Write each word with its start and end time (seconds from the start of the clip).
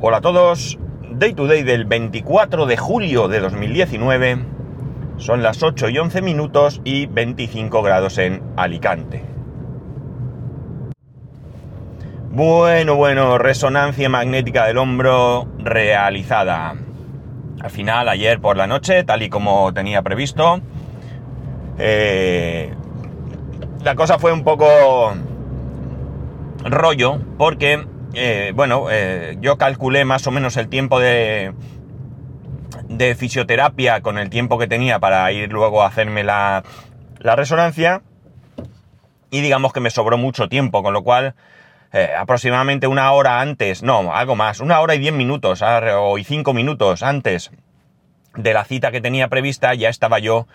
Hola 0.00 0.18
a 0.18 0.20
todos, 0.20 0.78
Day 1.10 1.32
to 1.32 1.48
Day 1.48 1.64
del 1.64 1.84
24 1.84 2.66
de 2.66 2.76
julio 2.76 3.26
de 3.26 3.40
2019, 3.40 4.38
son 5.16 5.42
las 5.42 5.64
8 5.64 5.88
y 5.88 5.98
11 5.98 6.22
minutos 6.22 6.80
y 6.84 7.06
25 7.06 7.82
grados 7.82 8.16
en 8.18 8.40
Alicante. 8.54 9.24
Bueno, 12.30 12.94
bueno, 12.94 13.38
resonancia 13.38 14.08
magnética 14.08 14.66
del 14.66 14.78
hombro 14.78 15.48
realizada. 15.58 16.76
Al 17.60 17.70
final, 17.70 18.08
ayer 18.08 18.40
por 18.40 18.56
la 18.56 18.68
noche, 18.68 19.02
tal 19.02 19.24
y 19.24 19.28
como 19.28 19.74
tenía 19.74 20.02
previsto, 20.02 20.60
eh, 21.76 22.72
la 23.82 23.96
cosa 23.96 24.20
fue 24.20 24.30
un 24.30 24.44
poco 24.44 24.68
rollo 26.62 27.18
porque 27.36 27.84
eh, 28.14 28.52
bueno, 28.54 28.86
eh, 28.90 29.36
yo 29.40 29.58
calculé 29.58 30.04
más 30.04 30.26
o 30.26 30.30
menos 30.30 30.56
el 30.56 30.68
tiempo 30.68 30.98
de, 30.98 31.52
de 32.88 33.14
fisioterapia 33.14 34.00
con 34.00 34.18
el 34.18 34.30
tiempo 34.30 34.58
que 34.58 34.66
tenía 34.66 34.98
para 34.98 35.30
ir 35.32 35.52
luego 35.52 35.82
a 35.82 35.86
hacerme 35.86 36.24
la, 36.24 36.62
la 37.18 37.36
resonancia 37.36 38.02
y 39.30 39.40
digamos 39.40 39.72
que 39.72 39.80
me 39.80 39.90
sobró 39.90 40.16
mucho 40.16 40.48
tiempo, 40.48 40.82
con 40.82 40.94
lo 40.94 41.02
cual 41.02 41.34
eh, 41.92 42.10
aproximadamente 42.18 42.86
una 42.86 43.12
hora 43.12 43.40
antes, 43.40 43.82
no, 43.82 44.14
algo 44.14 44.36
más, 44.36 44.60
una 44.60 44.80
hora 44.80 44.94
y 44.94 44.98
diez 44.98 45.12
minutos 45.12 45.62
o 45.62 46.16
cinco 46.24 46.54
minutos 46.54 47.02
antes 47.02 47.50
de 48.34 48.54
la 48.54 48.64
cita 48.64 48.90
que 48.90 49.00
tenía 49.00 49.28
prevista 49.28 49.74
ya 49.74 49.88
estaba 49.88 50.18
yo 50.18 50.46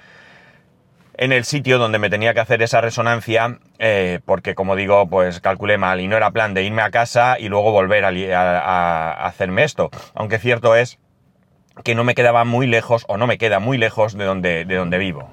en 1.24 1.32
el 1.32 1.46
sitio 1.46 1.80
donde 1.80 2.00
me 2.00 2.10
tenía 2.10 2.34
que 2.34 2.42
hacer 2.42 2.62
esa 2.62 2.82
resonancia, 2.82 3.58
eh, 3.80 4.20
porque 4.26 4.56
como 4.56 4.76
digo, 4.76 5.08
pues 5.08 5.40
calculé 5.40 5.78
mal 5.78 6.02
y 6.02 6.08
no 6.10 6.18
era 6.18 6.32
plan 6.32 6.54
de 6.54 6.64
irme 6.64 6.82
a 6.82 6.92
casa 6.92 7.40
y 7.40 7.48
luego 7.48 7.72
volver 7.72 8.04
a, 8.04 9.26
hacerme 9.26 9.64
esto. 9.64 9.90
Aunque 10.16 10.38
cierto 10.38 10.76
es 10.76 11.00
que 11.86 11.96
no 11.96 12.04
me 12.04 12.14
quedaba 12.14 12.44
muy 12.44 12.68
lejos 12.68 13.06
o 13.08 13.16
no 13.16 13.26
me 13.26 13.38
queda 13.38 13.60
muy 13.60 13.78
lejos 13.78 14.18
de 14.18 14.26
donde, 14.26 14.66
de 14.66 14.76
donde 14.76 14.98
vivo. 14.98 15.30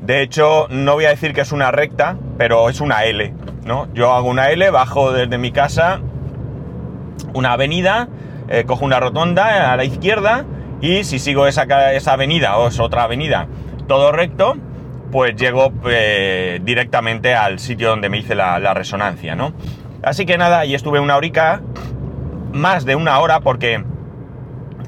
De 0.00 0.22
hecho, 0.22 0.66
no 0.68 0.94
voy 0.94 1.04
a 1.04 1.10
decir 1.10 1.32
que 1.32 1.42
es 1.42 1.52
una 1.52 1.70
recta, 1.70 2.16
pero 2.38 2.68
es 2.68 2.80
una 2.80 3.04
L, 3.04 3.32
¿no? 3.64 3.86
Yo 3.94 4.12
hago 4.12 4.28
una 4.28 4.50
L, 4.50 4.70
bajo 4.70 5.12
desde 5.12 5.38
mi 5.38 5.52
casa 5.52 6.00
una 7.32 7.52
avenida, 7.52 8.08
eh, 8.48 8.64
cojo 8.66 8.84
una 8.84 8.98
rotonda 8.98 9.72
a 9.72 9.76
la 9.76 9.84
izquierda 9.84 10.46
y 10.80 11.04
si 11.04 11.20
sigo 11.20 11.46
esa, 11.46 11.92
esa 11.92 12.14
avenida 12.14 12.58
o 12.58 12.66
es 12.66 12.80
otra 12.80 13.04
avenida 13.04 13.46
todo 13.92 14.10
recto, 14.10 14.56
pues 15.10 15.36
llego 15.36 15.70
eh, 15.84 16.60
directamente 16.62 17.34
al 17.34 17.58
sitio 17.58 17.90
donde 17.90 18.08
me 18.08 18.16
hice 18.16 18.34
la, 18.34 18.72
resonancia, 18.72 19.34
¿no? 19.34 19.52
Así 20.02 20.24
que 20.24 20.38
nada, 20.38 20.64
y 20.64 20.74
estuve 20.74 20.98
una 20.98 21.14
horica, 21.14 21.60
más 22.54 22.86
de 22.86 22.96
una 22.96 23.18
hora, 23.18 23.40
porque 23.40 23.84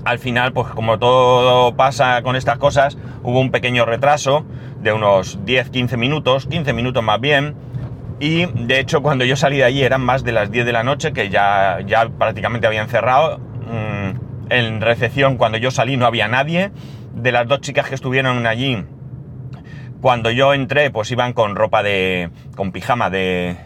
al 0.07 0.19
final, 0.19 0.55
pues 0.55 0.69
como 0.69 0.99
todo 0.99 1.77
pasa 1.77 2.23
con 2.23 2.35
estas 2.35 2.57
cosas, 2.57 2.97
hubo 3.23 3.41
un 3.41 3.51
pequeño 3.51 3.85
retraso 3.85 4.47
de 4.81 4.95
unos 4.95 5.39
10-15 5.45 5.99
minutos, 5.99 6.47
15 6.47 6.73
minutos 6.73 7.03
más 7.03 7.21
bien, 7.21 7.55
y 8.21 8.47
de 8.47 8.81
hecho 8.81 9.03
cuando 9.03 9.27
yo 9.27 9.37
salí 9.37 9.59
de 9.59 9.65
allí 9.65 9.83
eran 9.83 10.01
más 10.01 10.25
de 10.25 10.33
las 10.33 10.51
10 10.51 10.65
de 10.65 10.73
la 10.73 10.83
noche, 10.83 11.13
que 11.13 11.29
ya, 11.29 11.81
ya 11.87 12.09
prácticamente 12.09 12.67
habían 12.67 12.89
cerrado. 12.89 13.37
Mm, 13.39 14.49
en 14.49 14.81
recepción, 14.81 15.37
cuando 15.37 15.59
yo 15.59 15.71
salí, 15.71 15.99
no 15.99 16.07
había 16.07 16.27
nadie. 16.27 16.71
De 17.15 17.33
las 17.33 17.47
dos 17.47 17.61
chicas 17.61 17.87
que 17.89 17.95
estuvieron 17.95 18.47
allí, 18.47 18.85
cuando 20.05 20.31
yo 20.31 20.53
entré, 20.53 20.91
pues 20.91 21.11
iban 21.13 21.33
con 21.33 21.57
ropa 21.57 21.83
de. 21.83 22.29
con 22.57 22.73
pijama 22.73 23.09
de, 23.09 23.57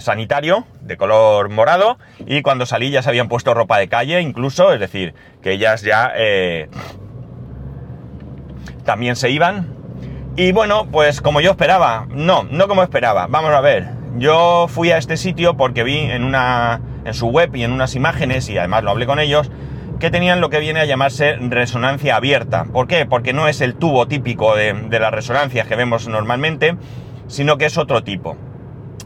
sanitario, 0.00 0.66
de 0.80 0.96
color 0.96 1.50
morado. 1.50 1.98
Y 2.26 2.42
cuando 2.42 2.66
salí 2.66 2.90
ya 2.90 3.00
se 3.00 3.10
habían 3.10 3.28
puesto 3.28 3.54
ropa 3.54 3.78
de 3.78 3.86
calle, 3.86 4.20
incluso, 4.20 4.72
es 4.72 4.80
decir, 4.80 5.14
que 5.40 5.52
ellas 5.52 5.82
ya. 5.82 6.10
Eh, 6.16 6.68
también 8.84 9.14
se 9.14 9.30
iban. 9.30 9.68
Y 10.34 10.50
bueno, 10.50 10.88
pues 10.90 11.20
como 11.20 11.40
yo 11.40 11.52
esperaba, 11.52 12.08
no, 12.10 12.42
no 12.42 12.66
como 12.66 12.82
esperaba, 12.82 13.28
vamos 13.28 13.52
a 13.52 13.60
ver. 13.60 13.90
Yo 14.16 14.66
fui 14.68 14.90
a 14.90 14.98
este 14.98 15.16
sitio 15.16 15.56
porque 15.56 15.84
vi 15.84 15.98
en 15.98 16.24
una 16.24 16.80
en 17.04 17.14
su 17.14 17.28
web 17.28 17.54
y 17.54 17.62
en 17.62 17.70
unas 17.70 17.94
imágenes 17.94 18.48
y 18.48 18.58
además 18.58 18.82
lo 18.82 18.90
hablé 18.90 19.06
con 19.06 19.20
ellos 19.20 19.48
que 19.98 20.10
tenían 20.10 20.40
lo 20.40 20.50
que 20.50 20.60
viene 20.60 20.80
a 20.80 20.84
llamarse 20.84 21.36
resonancia 21.36 22.16
abierta. 22.16 22.64
¿Por 22.64 22.86
qué? 22.86 23.06
Porque 23.06 23.32
no 23.32 23.48
es 23.48 23.60
el 23.60 23.74
tubo 23.74 24.06
típico 24.06 24.54
de, 24.56 24.74
las 24.90 25.12
resonancias 25.12 25.66
que 25.66 25.76
vemos 25.76 26.08
normalmente, 26.08 26.76
sino 27.26 27.58
que 27.58 27.66
es 27.66 27.78
otro 27.78 28.02
tipo. 28.02 28.36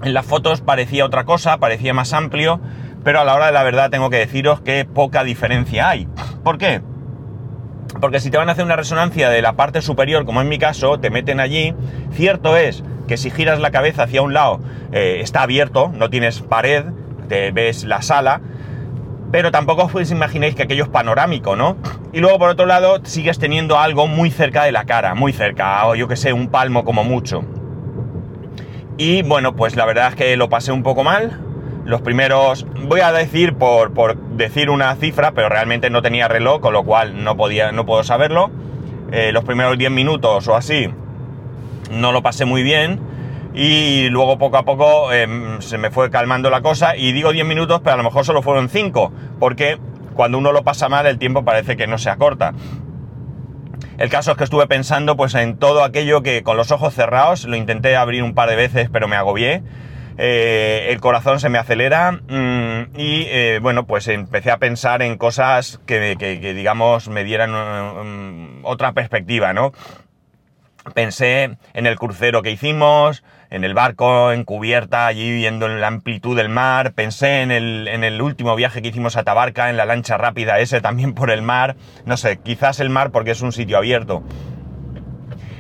En 0.03 0.15
las 0.15 0.27
fotos 0.27 0.61
parecía 0.61 1.05
otra 1.05 1.25
cosa, 1.25 1.59
parecía 1.59 1.93
más 1.93 2.13
amplio, 2.13 2.61
pero 3.05 3.21
a 3.21 3.25
la 3.25 3.35
hora 3.35 3.47
de 3.47 3.53
la 3.53 3.63
verdad 3.63 3.91
tengo 3.91 4.11
que 4.11 4.19
deciros 4.19 4.61
que 4.61 4.85
poca 4.85 5.25
diferencia 5.25 5.89
hay. 5.89 6.09
¿Por 6.43 6.59
qué? 6.59 6.83
Porque 8.01 8.21
si 8.21 8.31
te 8.31 8.39
van 8.39 8.49
a 8.49 8.53
hacer 8.53 8.65
una 8.65 8.77
resonancia 8.77 9.31
de 9.31 9.43
la 9.43 9.55
parte 9.55 9.83
superior, 9.83 10.25
como 10.25 10.41
en 10.41 10.49
mi 10.49 10.59
caso, 10.59 11.01
te 11.01 11.11
meten 11.11 11.41
allí, 11.41 11.75
cierto 12.13 12.57
es 12.57 12.85
que 13.09 13.17
si 13.17 13.31
giras 13.31 13.59
la 13.59 13.71
cabeza 13.71 14.05
hacia 14.05 14.23
un 14.23 14.35
lado 14.35 14.61
eh, 14.93 15.19
está 15.21 15.43
abierto, 15.43 15.91
no 15.95 16.11
tienes 16.11 16.41
pared, 16.41 16.85
te 17.29 17.51
ves 17.51 17.85
la 17.85 18.03
sala, 18.03 18.41
pero 19.31 19.51
tampoco 19.51 19.91
os 19.93 20.11
imaginéis 20.11 20.55
que 20.55 20.63
aquello 20.63 20.85
es 20.85 20.89
panorámico, 20.89 21.57
¿no? 21.57 21.77
Y 22.13 22.21
luego 22.21 22.39
por 22.39 22.51
otro 22.51 22.67
lado 22.67 23.01
sigues 23.05 23.39
teniendo 23.39 23.79
algo 23.79 24.07
muy 24.07 24.31
cerca 24.31 24.65
de 24.65 24.73
la 24.73 24.85
cara, 24.85 25.15
muy 25.15 25.33
cerca, 25.33 25.87
o 25.87 25.95
yo 25.95 26.09
que 26.09 26.17
sé, 26.17 26.33
un 26.33 26.49
palmo 26.49 26.85
como 26.85 27.05
mucho. 27.05 27.45
Y 28.97 29.23
bueno, 29.23 29.55
pues 29.55 29.77
la 29.77 29.85
verdad 29.85 30.09
es 30.09 30.15
que 30.17 30.37
lo 30.37 30.49
pasé 30.49 30.73
un 30.73 30.83
poco 30.83 31.05
mal. 31.05 31.41
Los 31.85 32.03
primeros, 32.03 32.67
voy 32.87 33.01
a 33.01 33.13
decir 33.13 33.55
por, 33.55 34.17
decir 34.37 34.71
una 34.71 34.95
cifra, 34.97 35.33
pero 35.33 35.49
realmente 35.49 35.89
no 35.91 36.03
tenía 36.03 36.29
reloj, 36.29 36.61
con 36.61 36.73
lo 36.73 36.85
cual 36.85 37.23
no 37.23 37.37
podía, 37.37 37.71
no 37.73 37.87
puedo 37.87 38.03
saberlo. 38.05 38.51
Eh, 39.13 39.33
los 39.33 39.45
primeros 39.45 39.79
10 39.79 39.91
minutos 39.91 40.49
o 40.49 40.55
así 40.55 40.91
no 41.91 42.13
lo 42.13 42.23
pasé 42.23 42.45
muy 42.45 42.63
bien 42.63 43.01
y 43.55 44.09
luego 44.09 44.39
poco 44.39 44.59
a 44.59 44.65
poco 44.65 45.13
em, 45.13 45.61
se 45.61 45.79
me 45.79 45.91
fue 45.91 46.11
calmando 46.11 46.51
la 46.51 46.61
cosa 46.61 46.97
y 46.97 47.13
digo 47.13 47.33
10 47.33 47.47
minutos, 47.47 47.81
pero 47.83 47.95
a 47.95 47.97
lo 47.97 48.05
mejor 48.05 48.25
solo 48.25 48.43
fueron 48.43 48.69
5, 48.69 49.13
porque 49.39 49.79
cuando 50.15 50.39
uno 50.39 50.53
lo 50.53 50.65
pasa 50.65 50.89
mal 50.89 51.07
el 51.07 51.19
tiempo 51.19 51.45
parece 51.45 51.77
que 51.77 51.87
no 51.87 51.99
se 51.99 52.11
acorta. 52.11 52.53
El 53.99 54.11
caso 54.11 54.31
es 54.31 54.37
que 54.37 54.45
estuve 54.45 54.67
pensando 54.69 55.17
pues 55.17 55.35
en 55.35 55.57
todo 55.57 55.83
aquello 55.83 56.23
que 56.23 56.43
con 56.43 56.57
los 56.57 56.71
ojos 56.71 56.95
cerrados, 56.95 57.45
lo 57.45 57.57
intenté 57.57 57.97
abrir 57.97 58.23
un 58.23 58.35
par 58.35 58.49
de 58.49 58.57
veces 58.57 58.91
pero 58.93 59.09
me 59.09 59.17
agobié, 59.17 59.63
eh, 60.21 60.89
el 60.91 61.01
corazón 61.01 61.39
se 61.39 61.49
me 61.49 61.59
acelera 61.59 62.11
mm, 62.13 62.97
y 62.97 63.27
eh, 63.29 63.61
bueno 63.63 63.87
pues 63.87 64.09
empecé 64.09 64.51
a 64.51 64.59
pensar 64.59 65.01
en 65.03 65.17
cosas 65.17 65.81
que, 65.87 66.17
digamos 66.57 67.09
me 67.09 67.23
dieran 67.23 67.53
mm, 67.53 68.65
otra 68.65 68.93
perspectiva, 68.93 69.53
¿no? 69.53 69.73
Pensé 70.95 71.57
en 71.75 71.87
el 71.87 71.97
crucero 71.97 72.43
que 72.43 72.51
hicimos, 72.51 73.23
en 73.51 73.65
el 73.65 73.75
barco, 73.75 74.33
en 74.33 74.45
cubierta, 74.45 75.07
allí 75.07 75.31
viendo 75.31 75.69
la 75.69 75.87
amplitud 75.87 76.37
del 76.37 76.49
mar. 76.49 76.93
Pensé 76.93 77.43
en 77.43 77.51
el, 77.51 77.89
en 77.89 78.05
el 78.05 78.21
último 78.21 78.55
viaje 78.57 78.83
que 78.83 78.89
hicimos 78.89 79.17
a 79.17 79.25
Tabarca, 79.25 79.71
en 79.71 79.77
la 79.77 79.87
lancha 79.87 80.17
rápida 80.17 80.59
ese 80.59 80.81
también 80.81 81.15
por 81.15 81.31
el 81.31 81.43
mar. 81.43 81.77
No 82.05 82.17
sé, 82.17 82.39
quizás 82.39 82.81
el 82.81 82.91
mar 82.91 83.11
porque 83.11 83.33
es 83.33 83.41
un 83.41 83.53
sitio 83.53 83.79
abierto. 83.79 84.23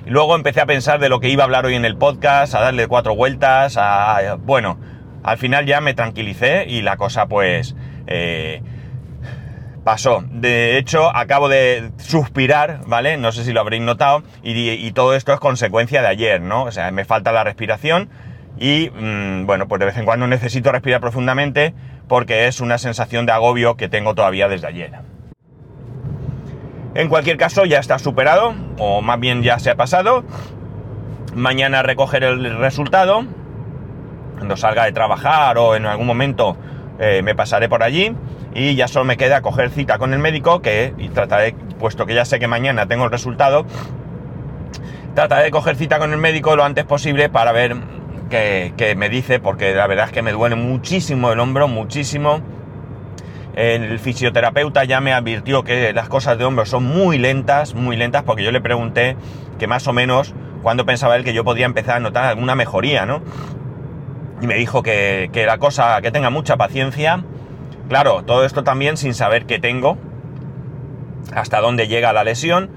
Y 0.06 0.10
luego 0.10 0.34
empecé 0.34 0.60
a 0.60 0.66
pensar 0.66 1.00
de 1.00 1.08
lo 1.08 1.20
que 1.20 1.28
iba 1.28 1.42
a 1.42 1.46
hablar 1.46 1.66
hoy 1.66 1.74
en 1.74 1.84
el 1.84 1.96
podcast, 1.96 2.54
a 2.54 2.60
darle 2.60 2.86
cuatro 2.86 3.14
vueltas, 3.14 3.76
a... 3.76 4.36
Bueno, 4.40 4.78
al 5.22 5.38
final 5.38 5.66
ya 5.66 5.80
me 5.80 5.94
tranquilicé 5.94 6.64
y 6.66 6.82
la 6.82 6.96
cosa 6.96 7.26
pues... 7.26 7.76
Eh, 8.06 8.62
pasó. 9.88 10.22
De 10.30 10.76
hecho, 10.76 11.16
acabo 11.16 11.48
de 11.48 11.92
suspirar, 11.96 12.80
¿vale? 12.84 13.16
No 13.16 13.32
sé 13.32 13.42
si 13.42 13.54
lo 13.54 13.60
habréis 13.60 13.82
notado. 13.82 14.22
Y, 14.42 14.90
todo 14.90 15.14
esto 15.14 15.32
es 15.32 15.40
consecuencia 15.40 16.02
de 16.02 16.08
ayer, 16.08 16.42
¿no? 16.42 16.64
O 16.64 16.70
sea, 16.70 16.90
me 16.90 17.06
falta 17.06 17.32
la 17.32 17.42
respiración. 17.42 18.10
Y 18.58 18.90
mm, 18.90 19.46
bueno, 19.46 19.66
pues 19.66 19.80
de 19.80 19.86
vez 19.86 19.96
en 19.96 20.04
cuando 20.04 20.26
necesito 20.26 20.70
respirar 20.72 21.00
profundamente 21.00 21.72
porque 22.06 22.48
es 22.48 22.60
una 22.60 22.76
sensación 22.76 23.24
de 23.24 23.32
agobio 23.32 23.78
que 23.78 23.88
tengo 23.88 24.14
todavía 24.14 24.46
desde 24.46 24.66
ayer. 24.66 24.92
En 26.94 27.08
cualquier 27.08 27.38
caso, 27.38 27.64
ya 27.64 27.78
está 27.78 27.98
superado, 27.98 28.54
o 28.76 29.00
más 29.00 29.18
bien 29.18 29.42
ya 29.42 29.58
se 29.58 29.70
ha 29.70 29.76
pasado. 29.76 30.22
Mañana 31.34 31.82
recogeré 31.82 32.28
el 32.28 32.58
resultado. 32.58 33.24
Cuando 34.36 34.54
salga 34.58 34.84
de 34.84 34.92
trabajar 34.92 35.56
o 35.56 35.76
en 35.76 35.86
algún 35.86 36.06
momento 36.06 36.58
eh, 37.00 37.22
me 37.22 37.34
pasaré 37.34 37.70
por 37.70 37.82
allí 37.82 38.14
y 38.54 38.74
ya 38.74 38.88
solo 38.88 39.04
me 39.04 39.16
queda 39.16 39.42
coger 39.42 39.70
cita 39.70 39.98
con 39.98 40.12
el 40.12 40.18
médico, 40.18 40.62
que 40.62 40.94
y 40.98 41.08
trataré, 41.08 41.54
puesto 41.78 42.06
que 42.06 42.14
ya 42.14 42.24
sé 42.24 42.38
que 42.38 42.48
mañana 42.48 42.86
tengo 42.86 43.04
el 43.04 43.10
resultado, 43.10 43.66
trataré 45.14 45.44
de 45.44 45.50
coger 45.50 45.76
cita 45.76 45.98
con 45.98 46.12
el 46.12 46.18
médico 46.18 46.56
lo 46.56 46.64
antes 46.64 46.84
posible 46.84 47.28
para 47.28 47.52
ver 47.52 47.76
qué, 48.28 48.94
me 48.96 49.08
dice, 49.08 49.40
porque 49.40 49.74
la 49.74 49.86
verdad 49.86 50.06
es 50.06 50.12
que 50.12 50.22
me 50.22 50.32
duele 50.32 50.56
muchísimo 50.56 51.32
el 51.32 51.40
hombro, 51.40 51.68
muchísimo. 51.68 52.40
El 53.54 53.98
fisioterapeuta 53.98 54.84
ya 54.84 55.00
me 55.00 55.12
advirtió 55.12 55.64
que 55.64 55.92
las 55.92 56.08
cosas 56.08 56.38
de 56.38 56.44
hombro 56.44 56.64
son 56.64 56.84
muy 56.84 57.18
lentas, 57.18 57.74
muy 57.74 57.96
lentas, 57.96 58.22
porque 58.22 58.44
yo 58.44 58.52
le 58.52 58.60
pregunté 58.60 59.16
que 59.58 59.66
más 59.66 59.88
o 59.88 59.92
menos 59.92 60.34
cuando 60.62 60.86
pensaba 60.86 61.16
él 61.16 61.24
que 61.24 61.34
yo 61.34 61.42
podía 61.42 61.66
empezar 61.66 61.96
a 61.96 62.00
notar 62.00 62.24
alguna 62.24 62.54
mejoría, 62.54 63.04
¿no? 63.04 63.20
Y 64.40 64.46
me 64.46 64.54
dijo 64.54 64.84
que, 64.84 65.30
que 65.32 65.46
la 65.46 65.58
cosa, 65.58 66.00
que 66.00 66.12
tenga 66.12 66.30
mucha 66.30 66.56
paciencia, 66.56 67.24
Claro, 67.88 68.22
todo 68.24 68.44
esto 68.44 68.64
también 68.64 68.96
sin 68.96 69.14
saber 69.14 69.46
qué 69.46 69.58
tengo, 69.58 69.96
hasta 71.34 71.60
dónde 71.60 71.88
llega 71.88 72.12
la 72.12 72.24
lesión. 72.24 72.70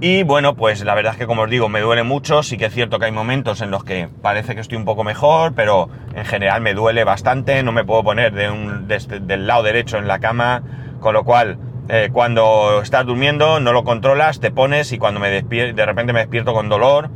Y 0.00 0.24
bueno, 0.24 0.56
pues 0.56 0.84
la 0.84 0.94
verdad 0.94 1.12
es 1.12 1.18
que 1.18 1.26
como 1.26 1.42
os 1.42 1.50
digo, 1.50 1.70
me 1.70 1.80
duele 1.80 2.02
mucho, 2.02 2.42
sí 2.42 2.58
que 2.58 2.66
es 2.66 2.74
cierto 2.74 2.98
que 2.98 3.06
hay 3.06 3.12
momentos 3.12 3.62
en 3.62 3.70
los 3.70 3.82
que 3.82 4.08
parece 4.20 4.54
que 4.54 4.60
estoy 4.60 4.76
un 4.76 4.84
poco 4.84 5.04
mejor, 5.04 5.54
pero 5.54 5.88
en 6.14 6.24
general 6.26 6.60
me 6.60 6.74
duele 6.74 7.04
bastante, 7.04 7.62
no 7.62 7.72
me 7.72 7.84
puedo 7.84 8.04
poner 8.04 8.32
de 8.34 8.50
un, 8.50 8.86
este, 8.90 9.20
del 9.20 9.46
lado 9.46 9.62
derecho 9.62 9.96
en 9.96 10.06
la 10.06 10.18
cama, 10.18 10.62
con 11.00 11.14
lo 11.14 11.24
cual 11.24 11.58
eh, 11.88 12.10
cuando 12.12 12.82
estás 12.82 13.06
durmiendo 13.06 13.58
no 13.60 13.72
lo 13.72 13.84
controlas, 13.84 14.38
te 14.38 14.50
pones 14.50 14.92
y 14.92 14.98
cuando 14.98 15.18
me 15.18 15.30
de 15.30 15.86
repente 15.86 16.12
me 16.12 16.20
despierto 16.20 16.52
con 16.52 16.68
dolor, 16.68 17.08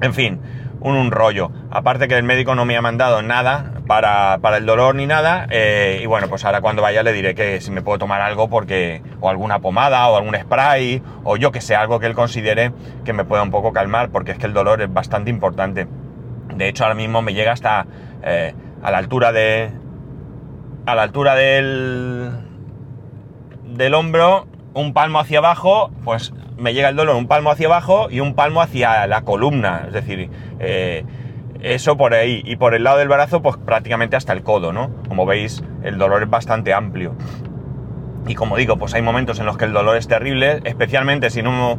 en 0.00 0.14
fin, 0.14 0.40
un, 0.80 1.10
rollo. 1.10 1.50
Aparte 1.70 2.08
que 2.08 2.16
el 2.16 2.22
médico 2.22 2.54
no 2.54 2.64
me 2.64 2.76
ha 2.76 2.82
mandado 2.82 3.22
nada 3.22 3.72
para, 3.86 4.38
el 4.56 4.66
dolor 4.66 4.94
ni 4.94 5.06
nada. 5.06 5.46
Eh, 5.50 6.00
y 6.02 6.06
bueno, 6.06 6.28
pues 6.28 6.44
ahora 6.44 6.60
cuando 6.60 6.82
vaya 6.82 7.02
le 7.02 7.12
diré 7.12 7.34
que 7.34 7.60
si 7.60 7.70
me 7.70 7.82
puedo 7.82 7.98
tomar 7.98 8.20
algo 8.20 8.48
porque. 8.48 9.02
o 9.20 9.28
alguna 9.28 9.60
pomada 9.60 10.08
o 10.08 10.16
algún 10.16 10.36
spray 10.36 11.02
o 11.24 11.36
yo 11.36 11.52
que 11.52 11.60
sé, 11.60 11.74
algo 11.74 12.00
que 12.00 12.06
él 12.06 12.14
considere 12.14 12.72
que 13.04 13.12
me 13.12 13.24
pueda 13.24 13.42
un 13.42 13.50
poco 13.50 13.72
calmar 13.72 14.10
porque 14.10 14.32
es 14.32 14.38
que 14.38 14.46
el 14.46 14.52
dolor 14.52 14.80
es 14.82 14.92
bastante 14.92 15.30
importante. 15.30 15.88
De 16.54 16.68
hecho, 16.68 16.84
ahora 16.84 16.94
mismo 16.94 17.22
me 17.22 17.34
llega 17.34 17.52
hasta 17.52 17.86
eh, 18.22 18.54
a 18.82 18.90
la 18.90 18.98
altura 18.98 19.32
de. 19.32 19.70
a 20.86 20.94
la 20.94 21.02
altura 21.02 21.34
del. 21.34 22.30
del 23.64 23.94
hombro, 23.94 24.46
un 24.74 24.92
palmo 24.92 25.20
hacia 25.20 25.38
abajo, 25.38 25.90
pues 26.04 26.32
me 26.58 26.74
llega 26.74 26.88
el 26.88 26.96
dolor 26.96 27.16
un 27.16 27.28
palmo 27.28 27.50
hacia 27.50 27.66
abajo 27.66 28.08
y 28.10 28.20
un 28.20 28.34
palmo 28.34 28.60
hacia 28.60 29.06
la 29.06 29.22
columna. 29.22 29.84
Es 29.86 29.92
decir, 29.92 30.28
eh, 30.58 31.04
eso 31.62 31.96
por 31.96 32.14
ahí. 32.14 32.42
Y 32.44 32.56
por 32.56 32.74
el 32.74 32.84
lado 32.84 32.98
del 32.98 33.08
brazo, 33.08 33.40
pues 33.40 33.56
prácticamente 33.56 34.16
hasta 34.16 34.32
el 34.32 34.42
codo, 34.42 34.72
¿no? 34.72 34.90
Como 35.08 35.24
veis, 35.24 35.62
el 35.82 35.98
dolor 35.98 36.22
es 36.22 36.30
bastante 36.30 36.74
amplio. 36.74 37.14
Y 38.26 38.34
como 38.34 38.56
digo, 38.56 38.76
pues 38.76 38.92
hay 38.94 39.02
momentos 39.02 39.38
en 39.40 39.46
los 39.46 39.56
que 39.56 39.64
el 39.64 39.72
dolor 39.72 39.96
es 39.96 40.08
terrible, 40.08 40.60
especialmente 40.64 41.30
si 41.30 41.42
no 41.42 41.78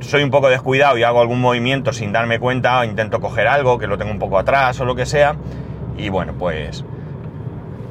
soy 0.00 0.24
un 0.24 0.30
poco 0.30 0.48
descuidado 0.48 0.98
y 0.98 1.04
hago 1.04 1.20
algún 1.20 1.40
movimiento 1.40 1.92
sin 1.92 2.12
darme 2.12 2.40
cuenta, 2.40 2.80
o 2.80 2.84
intento 2.84 3.20
coger 3.20 3.46
algo 3.46 3.78
que 3.78 3.86
lo 3.86 3.98
tengo 3.98 4.10
un 4.10 4.18
poco 4.18 4.38
atrás 4.38 4.80
o 4.80 4.84
lo 4.84 4.96
que 4.96 5.06
sea. 5.06 5.36
Y 5.96 6.08
bueno, 6.08 6.34
pues 6.38 6.84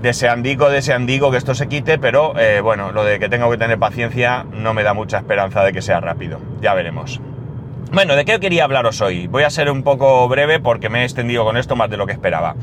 deseandico, 0.02 0.70
deseandico 0.70 1.32
que 1.32 1.38
esto 1.38 1.56
se 1.56 1.68
quite, 1.68 1.98
pero 1.98 2.38
eh, 2.40 2.62
bueno, 2.62 2.92
lo 2.92 3.04
de 3.04 3.20
que 3.20 3.30
tengo 3.30 3.50
que 3.52 3.58
tener 3.58 3.78
paciencia 3.78 4.46
no 4.52 4.74
me 4.74 4.84
da 4.84 4.94
mucha 4.94 5.18
esperanza 5.18 5.64
de 5.64 5.74
que 5.74 5.82
sea 5.82 6.00
rápido. 6.00 6.40
Ya 6.62 6.74
veremos. 6.74 7.22
Bueno, 7.92 8.16
¿de 8.16 8.24
qué 8.26 8.40
quería 8.40 8.64
hablaros 8.64 9.02
hoy? 9.02 9.28
Voy 9.28 9.44
a 9.44 9.50
ser 9.50 9.70
un 9.70 9.84
poco 9.84 10.28
breve 10.28 10.60
porque 10.60 10.90
me 10.90 11.02
he 11.02 11.04
extendido 11.04 11.44
con 11.44 11.58
esto 11.58 11.76
más 11.76 11.90
de 11.90 11.98
lo 11.98 12.06
que 12.06 12.14
esperaba. 12.14 12.56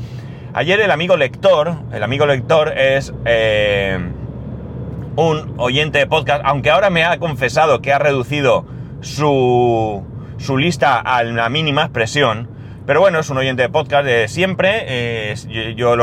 Ayer 0.53 0.79
el 0.81 0.89
amigo 0.89 1.15
lector, 1.15 1.75
el 1.93 2.01
amigo 2.01 2.25
lector 2.25 2.73
es 2.75 3.13
eh, 3.25 3.99
un 5.15 5.53
oyente 5.57 5.99
de 5.99 6.07
podcast, 6.07 6.41
aunque 6.45 6.71
ahora 6.71 6.89
me 6.89 7.03
ha 7.03 7.19
confesado 7.19 7.81
que 7.81 7.93
ha 7.93 7.99
reducido 7.99 8.65
su, 9.01 10.03
su 10.37 10.57
lista 10.57 10.99
a 10.99 11.23
la 11.23 11.47
mínima 11.49 11.83
expresión, 11.83 12.49
pero 12.85 13.01
bueno, 13.01 13.19
es 13.19 13.29
un 13.29 13.37
oyente 13.37 13.61
de 13.61 13.69
podcast 13.69 14.05
de 14.05 14.27
siempre. 14.27 15.35
yo, 15.75 15.95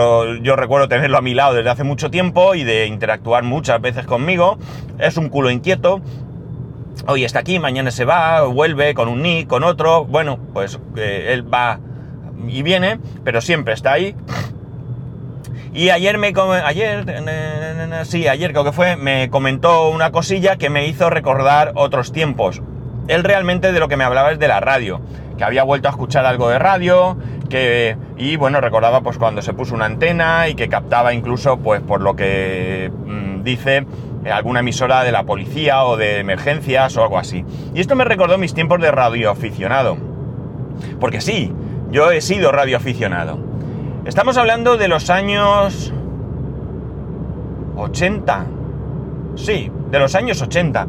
yo, 0.43 0.57
recuerdo 0.57 0.89
tenerlo 0.89 1.19
a 1.19 1.23
mi 1.23 1.35
lado 1.35 1.55
desde 1.55 1.71
hace 1.71 1.85
mucho 1.85 2.11
tiempo 2.11 2.55
y 2.55 2.65
de 2.65 2.87
interactuar 2.87 3.43
muchas 3.43 3.81
veces 3.81 4.07
conmigo. 4.07 4.59
Es 4.99 5.17
un 5.17 5.29
culo 5.29 5.51
inquieto. 5.51 6.01
Hoy 7.09 7.25
está 7.25 7.41
aquí, 7.41 7.59
mañana 7.59 7.91
se 7.91 8.05
va, 8.05 8.43
vuelve 8.43 8.95
con 8.95 9.09
un 9.09 9.23
nick, 9.23 9.49
con 9.49 9.65
otro. 9.65 10.05
Bueno, 10.05 10.39
pues 10.53 10.79
eh, 10.97 11.29
él 11.31 11.53
va 11.53 11.81
y 12.49 12.63
viene, 12.63 12.99
pero 13.25 13.41
siempre 13.41 13.75
está 13.75 13.93
ahí. 13.93 14.15
Y 15.73 15.91
ayer 15.91 16.17
me 16.17 16.33
ayer 16.65 17.05
sí, 18.05 18.29
ayer 18.29 18.53
creo 18.53 18.65
que 18.65 18.73
fue, 18.73 18.97
me 18.97 19.29
comentó 19.29 19.91
una 19.91 20.11
cosilla 20.11 20.57
que 20.57 20.71
me 20.71 20.87
hizo 20.87 21.11
recordar 21.11 21.73
otros 21.75 22.13
tiempos. 22.13 22.63
Él 23.09 23.25
realmente 23.25 23.73
de 23.73 23.81
lo 23.81 23.89
que 23.89 23.97
me 23.97 24.05
hablaba 24.05 24.33
es 24.33 24.39
de 24.39 24.49
la 24.49 24.61
radio 24.61 25.01
que 25.37 25.45
había 25.45 25.63
vuelto 25.63 25.89
a 25.89 25.91
escuchar 25.91 26.25
algo 26.25 26.49
de 26.49 26.59
radio, 26.59 27.17
que, 27.49 27.97
y 28.17 28.37
bueno, 28.37 28.61
recordaba 28.61 29.03
pues 29.03 29.19
cuando 29.19 29.43
se 29.43 29.53
puso 29.53 29.75
una 29.75 29.85
antena 29.85 30.49
y 30.49 30.55
que 30.55 30.69
captaba 30.69 31.13
incluso, 31.15 31.59
pues 31.59 31.81
por 31.81 32.01
lo 32.01 32.17
que 32.17 32.91
mm, 33.05 33.43
dice, 33.43 33.87
eh, 34.25 34.31
alguna 34.31 34.61
emisora 34.61 35.05
de 35.05 35.13
la 35.13 35.25
policía 35.25 35.85
o 35.85 35.97
de 35.97 36.21
emergencias 36.21 36.97
o 36.97 37.03
algo 37.03 37.19
así. 37.19 37.45
Y 37.75 37.81
esto 37.81 37.95
me 37.95 38.05
recordó 38.05 38.39
mis 38.39 38.55
tiempos 38.55 38.81
de 38.81 38.91
radioaficionado. 38.91 39.97
Porque 41.01 41.21
sí, 41.21 41.53
yo 41.91 42.11
he 42.11 42.21
sido 42.21 42.53
radioaficionado. 42.53 43.39
Estamos 44.05 44.37
hablando 44.37 44.77
de 44.77 44.89
los 44.89 45.11
años 45.11 45.93
80. 47.77 48.47
Sí, 49.37 49.71
de 49.91 49.99
los 49.99 50.15
años 50.15 50.41
80. 50.41 50.87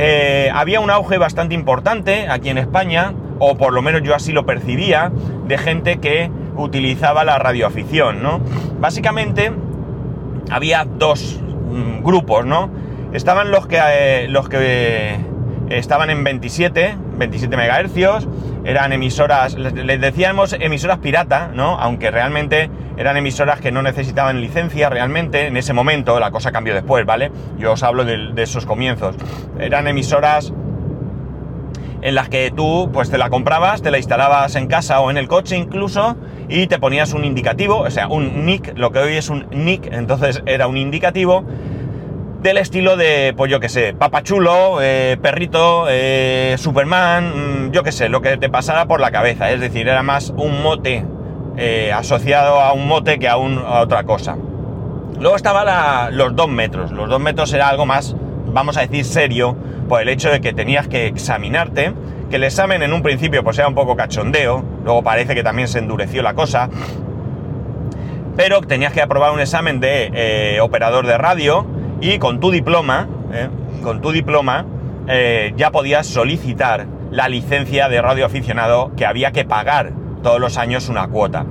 Eh, 0.00 0.48
había 0.54 0.78
un 0.78 0.90
auge 0.90 1.18
bastante 1.18 1.56
importante 1.56 2.28
aquí 2.28 2.50
en 2.50 2.58
España 2.58 3.14
o 3.40 3.56
por 3.56 3.72
lo 3.72 3.82
menos 3.82 4.00
yo 4.04 4.14
así 4.14 4.30
lo 4.30 4.46
percibía, 4.46 5.10
de 5.48 5.58
gente 5.58 5.98
que 5.98 6.30
utilizaba 6.56 7.24
la 7.24 7.36
radioafición, 7.40 8.22
¿no? 8.22 8.40
Básicamente 8.78 9.50
había 10.50 10.84
dos 10.84 11.40
mm, 11.42 12.04
grupos, 12.04 12.46
¿no? 12.46 12.70
Estaban 13.12 13.50
los 13.50 13.66
que, 13.66 13.80
eh, 13.80 14.28
los 14.28 14.48
que 14.48 14.58
eh, 14.60 15.18
estaban 15.70 16.10
en 16.10 16.22
27, 16.22 16.96
27 17.18 17.56
megahercios, 17.56 18.28
eran 18.64 18.92
emisoras, 18.92 19.54
les 19.54 20.00
decíamos 20.00 20.54
emisoras 20.60 20.98
pirata, 20.98 21.50
¿no? 21.52 21.76
Aunque 21.76 22.12
realmente 22.12 22.70
eran 22.98 23.16
emisoras 23.16 23.60
que 23.60 23.70
no 23.70 23.80
necesitaban 23.80 24.40
licencia 24.40 24.90
realmente, 24.90 25.46
en 25.46 25.56
ese 25.56 25.72
momento, 25.72 26.18
la 26.18 26.32
cosa 26.32 26.50
cambió 26.50 26.74
después, 26.74 27.06
¿vale? 27.06 27.30
Yo 27.56 27.72
os 27.72 27.82
hablo 27.84 28.04
de, 28.04 28.32
esos 28.42 28.66
comienzos. 28.66 29.14
Eran 29.60 29.86
emisoras 29.86 30.52
en 32.02 32.14
las 32.14 32.28
que 32.28 32.52
tú 32.54 32.90
pues 32.92 33.10
te 33.10 33.18
la 33.18 33.30
comprabas, 33.30 33.82
te 33.82 33.90
la 33.90 33.98
instalabas 33.98 34.54
en 34.56 34.66
casa 34.66 35.00
o 35.00 35.10
en 35.10 35.16
el 35.16 35.26
coche 35.28 35.56
incluso 35.56 36.16
y 36.48 36.66
te 36.66 36.78
ponías 36.78 37.12
un 37.12 37.24
indicativo, 37.24 37.78
o 37.78 37.90
sea, 37.90 38.08
un 38.08 38.44
nick, 38.46 38.76
lo 38.76 38.90
que 38.90 38.98
hoy 38.98 39.14
es 39.14 39.28
un 39.28 39.46
nick, 39.50 39.92
entonces 39.92 40.42
era 40.46 40.66
un 40.66 40.76
indicativo 40.76 41.44
del 42.42 42.58
estilo 42.58 42.96
de, 42.96 43.34
pues 43.36 43.50
yo 43.50 43.58
que 43.60 43.68
sé, 43.68 43.94
papachulo, 43.94 44.80
eh, 44.80 45.18
perrito, 45.20 45.86
eh, 45.88 46.54
Superman, 46.58 47.68
mm, 47.68 47.70
yo 47.72 47.82
que 47.82 47.92
sé, 47.92 48.08
lo 48.08 48.22
que 48.22 48.36
te 48.36 48.48
pasara 48.48 48.86
por 48.86 49.00
la 49.00 49.10
cabeza, 49.10 49.50
es 49.50 49.60
decir, 49.60 49.88
era 49.88 50.02
más 50.02 50.32
un 50.36 50.62
mote 50.62 51.04
eh, 51.58 51.92
asociado 51.92 52.60
a 52.60 52.72
un 52.72 52.86
mote 52.86 53.18
que 53.18 53.28
a, 53.28 53.32
a 53.34 53.80
otra 53.80 54.04
cosa. 54.04 54.36
Luego 55.18 55.36
estaba 55.36 56.10
los 56.10 56.34
dos 56.36 56.48
metros, 56.48 56.92
los 56.92 57.08
dos 57.08 57.20
metros 57.20 57.52
era 57.52 57.68
algo 57.68 57.84
más, 57.84 58.14
vamos 58.46 58.76
a 58.76 58.82
decir, 58.82 59.04
serio, 59.04 59.56
por 59.88 60.00
el 60.00 60.08
hecho 60.08 60.30
de 60.30 60.40
que 60.40 60.52
tenías 60.52 60.86
que 60.86 61.06
examinarte, 61.06 61.92
que 62.30 62.36
el 62.36 62.44
examen 62.44 62.82
en 62.82 62.92
un 62.92 63.02
principio 63.02 63.42
pues 63.42 63.58
era 63.58 63.66
un 63.66 63.74
poco 63.74 63.96
cachondeo, 63.96 64.64
luego 64.84 65.02
parece 65.02 65.34
que 65.34 65.42
también 65.42 65.66
se 65.66 65.80
endureció 65.80 66.22
la 66.22 66.34
cosa, 66.34 66.68
pero 68.36 68.60
tenías 68.60 68.92
que 68.92 69.02
aprobar 69.02 69.32
un 69.32 69.40
examen 69.40 69.80
de 69.80 70.10
eh, 70.14 70.60
operador 70.60 71.06
de 71.06 71.18
radio 71.18 71.66
y 72.00 72.18
con 72.18 72.38
tu 72.38 72.52
diploma, 72.52 73.08
eh, 73.32 73.48
con 73.82 74.00
tu 74.00 74.12
diploma, 74.12 74.64
eh, 75.08 75.52
ya 75.56 75.72
podías 75.72 76.06
solicitar 76.06 76.86
la 77.10 77.28
licencia 77.28 77.88
de 77.88 78.00
radioaficionado 78.00 78.92
que 78.94 79.06
había 79.06 79.32
que 79.32 79.44
pagar 79.44 79.92
todos 80.22 80.40
los 80.40 80.58
años 80.58 80.88
una 80.88 81.08
cuota. 81.08 81.46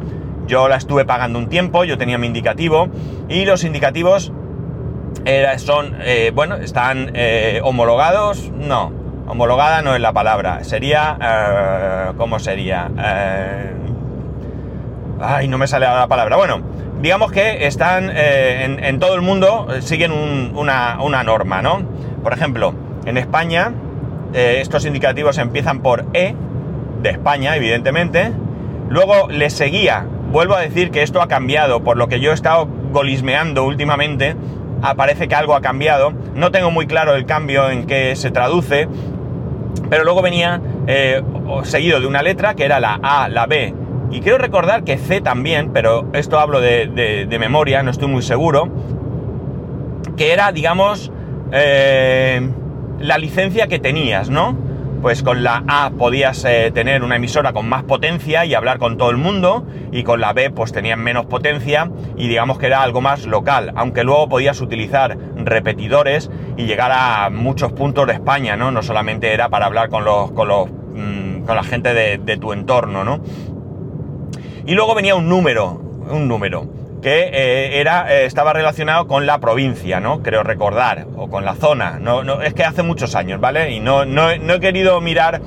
Yo 0.47 0.67
la 0.67 0.77
estuve 0.77 1.05
pagando 1.05 1.39
un 1.39 1.49
tiempo, 1.49 1.83
yo 1.83 1.97
tenía 1.97 2.17
mi 2.17 2.27
indicativo 2.27 2.87
y 3.27 3.45
los 3.45 3.63
indicativos 3.63 4.31
son, 5.57 5.97
eh, 6.01 6.31
bueno, 6.33 6.55
están 6.55 7.11
eh, 7.13 7.59
homologados, 7.63 8.49
no, 8.51 8.91
homologada 9.27 9.81
no 9.81 9.95
es 9.95 10.01
la 10.01 10.13
palabra, 10.13 10.63
sería, 10.63 11.17
eh, 11.21 12.13
¿cómo 12.17 12.39
sería? 12.39 12.89
ay, 15.19 15.47
no 15.47 15.57
me 15.57 15.67
sale 15.67 15.85
la 15.85 16.07
palabra. 16.07 16.37
Bueno, 16.37 16.61
digamos 17.01 17.31
que 17.31 17.65
están 17.65 18.11
en, 18.15 18.99
todo 18.99 19.15
el 19.15 19.21
mundo, 19.21 19.67
siguen 19.81 20.11
una, 20.11 20.99
una, 21.01 21.23
norma, 21.23 21.61
¿no? 21.61 21.81
Por 22.23 22.33
ejemplo, 22.33 22.73
en 23.05 23.17
España, 23.17 23.73
estos 24.33 24.85
indicativos 24.85 25.39
empiezan 25.39 25.81
por 25.81 26.05
E, 26.13 26.35
de 27.01 27.09
España, 27.09 27.55
evidentemente, 27.55 28.31
luego 28.89 29.29
le 29.29 29.49
seguía, 29.49 30.05
vuelvo 30.31 30.55
a 30.55 30.61
decir 30.61 30.91
que 30.91 31.01
esto 31.01 31.21
ha 31.21 31.27
cambiado, 31.27 31.83
por 31.83 31.97
lo 31.97 32.07
que 32.07 32.19
yo 32.19 32.31
he 32.31 32.33
estado 32.33 32.67
golismeando 32.91 33.65
últimamente, 33.65 34.35
aparece 34.81 35.27
que 35.27 35.35
algo 35.35 35.55
ha 35.55 35.61
cambiado. 35.61 36.13
No 36.35 36.51
tengo 36.51 36.71
muy 36.71 36.87
claro 36.87 37.15
el 37.15 37.25
cambio 37.25 37.69
en 37.69 37.85
qué 37.85 38.15
se 38.15 38.31
traduce, 38.31 38.87
pero 39.89 40.03
luego 40.03 40.21
venía 40.21 40.61
eh, 40.87 41.21
seguido 41.63 41.99
de 41.99 42.07
una 42.07 42.21
letra 42.21 42.55
que 42.55 42.65
era 42.65 42.79
la 42.79 42.99
A, 43.01 43.29
la 43.29 43.45
B. 43.45 43.73
Y 44.11 44.21
quiero 44.21 44.37
recordar 44.37 44.83
que 44.83 44.97
C 44.97 45.19
también, 45.21 45.71
pero 45.73 46.07
esto 46.13 46.39
hablo 46.39 46.61
de, 46.61 47.37
memoria, 47.39 47.83
no 47.83 47.91
estoy 47.91 48.07
muy 48.07 48.21
seguro, 48.21 48.69
que 50.15 50.31
era, 50.31 50.51
digamos, 50.51 51.11
eh, 51.51 52.49
la 52.99 53.17
licencia 53.17 53.67
que 53.67 53.79
tenías, 53.79 54.29
¿no? 54.29 54.55
Pues 55.01 55.23
con 55.23 55.43
la 55.43 55.63
A 55.67 55.91
podías 55.91 56.43
eh, 56.45 56.71
tener 56.73 57.03
una 57.03 57.17
emisora 57.17 57.53
con 57.53 57.67
más 57.67 57.83
potencia 57.83 58.45
y 58.45 58.53
hablar 58.53 58.79
con 58.79 58.97
todo 58.97 59.09
el 59.09 59.17
mundo, 59.17 59.65
y 59.91 60.03
con 60.03 60.21
la 60.21 60.33
B 60.33 60.49
pues 60.49 60.71
tenían 60.71 60.99
menos 60.99 61.25
potencia 61.25 61.89
y 62.15 62.27
digamos 62.27 62.59
que 62.59 62.67
era 62.67 62.81
algo 62.81 63.01
más 63.01 63.25
local, 63.25 63.73
aunque 63.75 64.03
luego 64.03 64.29
podías 64.29 64.61
utilizar 64.61 65.17
repetidores 65.35 66.29
y 66.55 66.65
llegar 66.65 66.91
a 66.93 67.29
muchos 67.29 67.71
puntos 67.73 68.07
de 68.07 68.13
España, 68.13 68.55
¿no? 68.55 68.71
No 68.71 68.83
solamente 68.83 69.33
era 69.33 69.49
para 69.49 69.65
hablar 69.65 69.89
con 69.89 70.03
los, 70.03 70.31
con 70.31 70.47
los, 70.47 70.67
mm, 70.69 71.45
con 71.45 71.55
la 71.55 71.63
gente 71.63 71.93
de, 71.93 72.17
de 72.17 72.37
tu 72.37 72.53
entorno, 72.53 73.03
¿no? 73.03 73.19
Y 74.65 74.73
luego 74.73 74.95
venía 74.95 75.15
un 75.15 75.29
número, 75.29 75.81
un 76.09 76.27
número 76.27 76.76
que 77.01 77.29
eh, 77.31 77.79
era, 77.79 78.11
eh, 78.13 78.25
estaba 78.25 78.53
relacionado 78.53 79.07
con 79.07 79.25
la 79.25 79.39
provincia, 79.39 79.99
¿no? 79.99 80.21
Creo 80.23 80.43
recordar, 80.43 81.07
o 81.15 81.29
con 81.29 81.45
la 81.45 81.55
zona. 81.55 81.99
No, 81.99 82.23
no, 82.23 82.41
es 82.41 82.53
que 82.53 82.63
hace 82.63 82.83
muchos 82.83 83.15
años, 83.15 83.39
¿vale? 83.39 83.71
Y 83.71 83.79
no, 83.79 84.05
no, 84.05 84.35
no 84.37 84.53
he 84.53 84.59
querido 84.59 84.99
mirar 85.01 85.41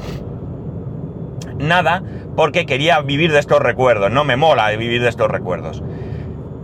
nada 1.58 2.02
porque 2.36 2.66
quería 2.66 3.00
vivir 3.00 3.32
de 3.32 3.38
estos 3.38 3.60
recuerdos, 3.60 4.10
no 4.10 4.24
me 4.24 4.36
mola 4.36 4.70
vivir 4.70 5.02
de 5.02 5.08
estos 5.08 5.30
recuerdos. 5.30 5.82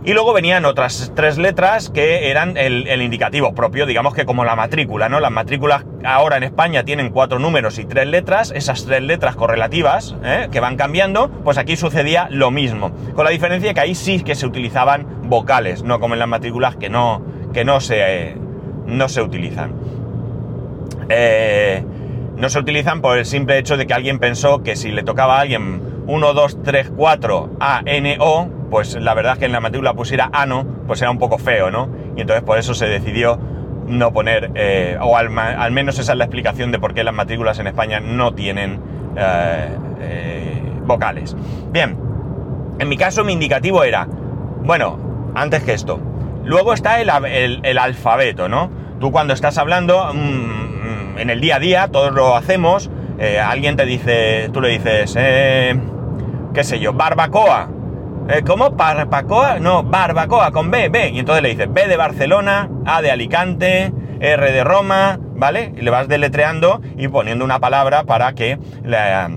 Y 0.07 0.13
luego 0.13 0.31
venían 0.31 0.63
otras 0.63 1.11
tres 1.17 1.37
letras 1.37 1.89
que 1.89 2.31
eran 2.31 2.55
el, 2.55 3.01
indicativo 3.01 3.53
propio, 3.53 3.85
digamos 3.85 4.13
que 4.13 4.23
como 4.23 4.45
la 4.45 4.55
matrícula, 4.55 5.09
¿no? 5.09 5.19
Las 5.19 5.33
matrículas 5.33 5.83
ahora 6.05 6.37
en 6.37 6.43
España 6.43 6.85
tienen 6.85 7.09
cuatro 7.09 7.39
números 7.39 7.77
y 7.77 7.83
tres 7.83 8.07
letras, 8.07 8.53
esas 8.55 8.85
tres 8.85 9.01
letras 9.01 9.35
correlativas, 9.35 10.15
¿eh? 10.23 10.47
que 10.49 10.61
van 10.61 10.77
cambiando, 10.77 11.29
pues 11.43 11.57
aquí 11.57 11.75
sucedía 11.75 12.29
lo 12.31 12.51
mismo. 12.51 12.93
Con 13.15 13.25
la 13.25 13.31
diferencia 13.31 13.73
que 13.73 13.81
ahí 13.81 13.95
sí 13.95 14.21
que 14.21 14.35
se 14.35 14.45
utilizaban 14.45 15.23
vocales, 15.23 15.83
no 15.83 15.99
como 15.99 16.13
en 16.13 16.19
las 16.19 16.29
matrículas 16.29 16.77
que 16.77 16.89
no, 16.89 17.21
que 17.53 17.65
no, 17.65 17.81
se, 17.81 18.37
no 18.85 19.09
se 19.09 19.21
utilizan. 19.21 19.73
Eh, 21.09 21.83
no 22.37 22.47
se 22.47 22.59
utilizan 22.59 23.01
por 23.01 23.17
el 23.17 23.25
simple 23.25 23.57
hecho 23.57 23.75
de 23.75 23.85
que 23.85 23.93
alguien 23.93 24.19
pensó 24.19 24.63
que 24.63 24.77
si 24.77 24.89
le 24.89 25.03
tocaba 25.03 25.35
a 25.35 25.41
alguien 25.41 25.96
1, 26.07 26.33
2, 26.33 26.63
3, 26.63 26.91
4, 26.95 27.49
A, 27.59 27.81
N, 27.85 28.17
O, 28.19 28.47
pues 28.69 28.95
la 28.95 29.13
verdad 29.13 29.33
es 29.33 29.39
que 29.39 29.45
en 29.45 29.51
la 29.51 29.59
matrícula 29.59 29.93
pusiera 29.93 30.29
ANO, 30.31 30.65
pues 30.87 31.01
era 31.01 31.11
un 31.11 31.19
poco 31.19 31.37
feo, 31.37 31.69
¿no? 31.69 31.89
Y 32.15 32.21
entonces 32.21 32.43
por 32.43 32.57
eso 32.57 32.73
se 32.73 32.87
decidió 32.87 33.37
no 33.87 34.11
poner, 34.11 34.51
eh, 34.55 34.97
o 35.01 35.17
al, 35.17 35.29
menos 35.71 35.99
esa 35.99 36.11
es 36.11 36.17
la 36.17 36.25
explicación 36.25 36.71
de 36.71 36.79
por 36.79 36.93
qué 36.93 37.03
las 37.03 37.13
matrículas 37.13 37.59
en 37.59 37.67
España 37.67 37.99
no 37.99 38.33
tienen 38.33 38.81
eh, 39.15 39.69
eh, 40.01 40.61
vocales. 40.85 41.35
Bien, 41.71 41.97
en 42.79 42.89
mi 42.89 42.97
caso 42.97 43.23
mi 43.23 43.33
indicativo 43.33 43.83
era, 43.83 44.07
bueno, 44.63 45.31
antes 45.35 45.63
que 45.63 45.73
esto, 45.73 45.99
luego 46.43 46.73
está 46.73 47.01
el, 47.01 47.77
alfabeto, 47.79 48.49
¿no? 48.49 48.69
Tú 48.99 49.11
cuando 49.11 49.33
estás 49.33 49.57
hablando, 49.57 50.13
mm, 50.13 50.17
mm, 50.17 51.17
en 51.19 51.29
el 51.29 51.39
día 51.39 51.57
a 51.57 51.59
día, 51.59 51.87
todos 51.87 52.13
lo 52.13 52.35
hacemos, 52.35 52.89
alguien 53.43 53.75
te 53.75 53.85
dice, 53.85 54.49
tú 54.53 54.61
le 54.61 54.69
dices, 54.69 55.15
qué 56.53 56.63
sé 56.63 56.79
yo, 56.79 56.93
barbacoa, 56.93 57.69
eh, 58.29 58.43
¿Cómo? 58.45 58.71
¿Barbacoa? 58.71 59.59
No, 59.59 59.83
barbacoa 59.83 60.51
con 60.51 60.69
B, 60.69 60.89
B. 60.89 61.11
Y 61.11 61.19
entonces 61.19 61.41
le 61.41 61.49
dices 61.49 61.71
B 61.71 61.87
de 61.87 61.95
Barcelona, 61.95 62.69
A 62.85 63.01
de 63.01 63.09
Alicante, 63.09 63.93
R 64.19 64.51
de 64.51 64.63
Roma, 64.65 65.17
¿vale? 65.35 65.73
Y 65.77 65.81
le 65.81 65.89
vas 65.91 66.09
deletreando 66.09 66.81
y 66.97 67.07
poniendo 67.07 67.45
una 67.45 67.59
palabra 67.59 68.03
para 68.03 68.33
que 68.33 68.59
la, 68.83 69.29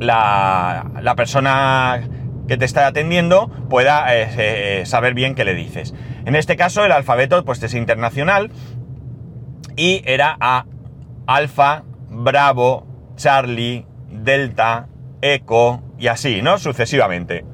la, 0.00 1.14
persona 1.14 2.02
que 2.48 2.56
te 2.56 2.64
está 2.64 2.88
atendiendo 2.88 3.48
pueda 3.70 4.12
eh, 4.16 4.28
eh, 4.36 4.82
saber 4.84 5.14
bien 5.14 5.36
qué 5.36 5.44
le 5.44 5.54
dices. 5.54 5.94
En 6.24 6.34
este 6.34 6.56
caso 6.56 6.84
el 6.84 6.90
alfabeto 6.90 7.44
pues 7.44 7.62
es 7.62 7.74
internacional 7.74 8.50
y 9.76 10.02
era 10.06 10.36
A, 10.40 10.66
Alfa, 11.28 11.84
Bravo, 12.08 12.84
Charlie, 13.14 13.86
Delta, 14.10 14.88
Eco 15.20 15.82
y 16.02 16.08
así, 16.08 16.42
¿no? 16.42 16.58
Sucesivamente. 16.58 17.44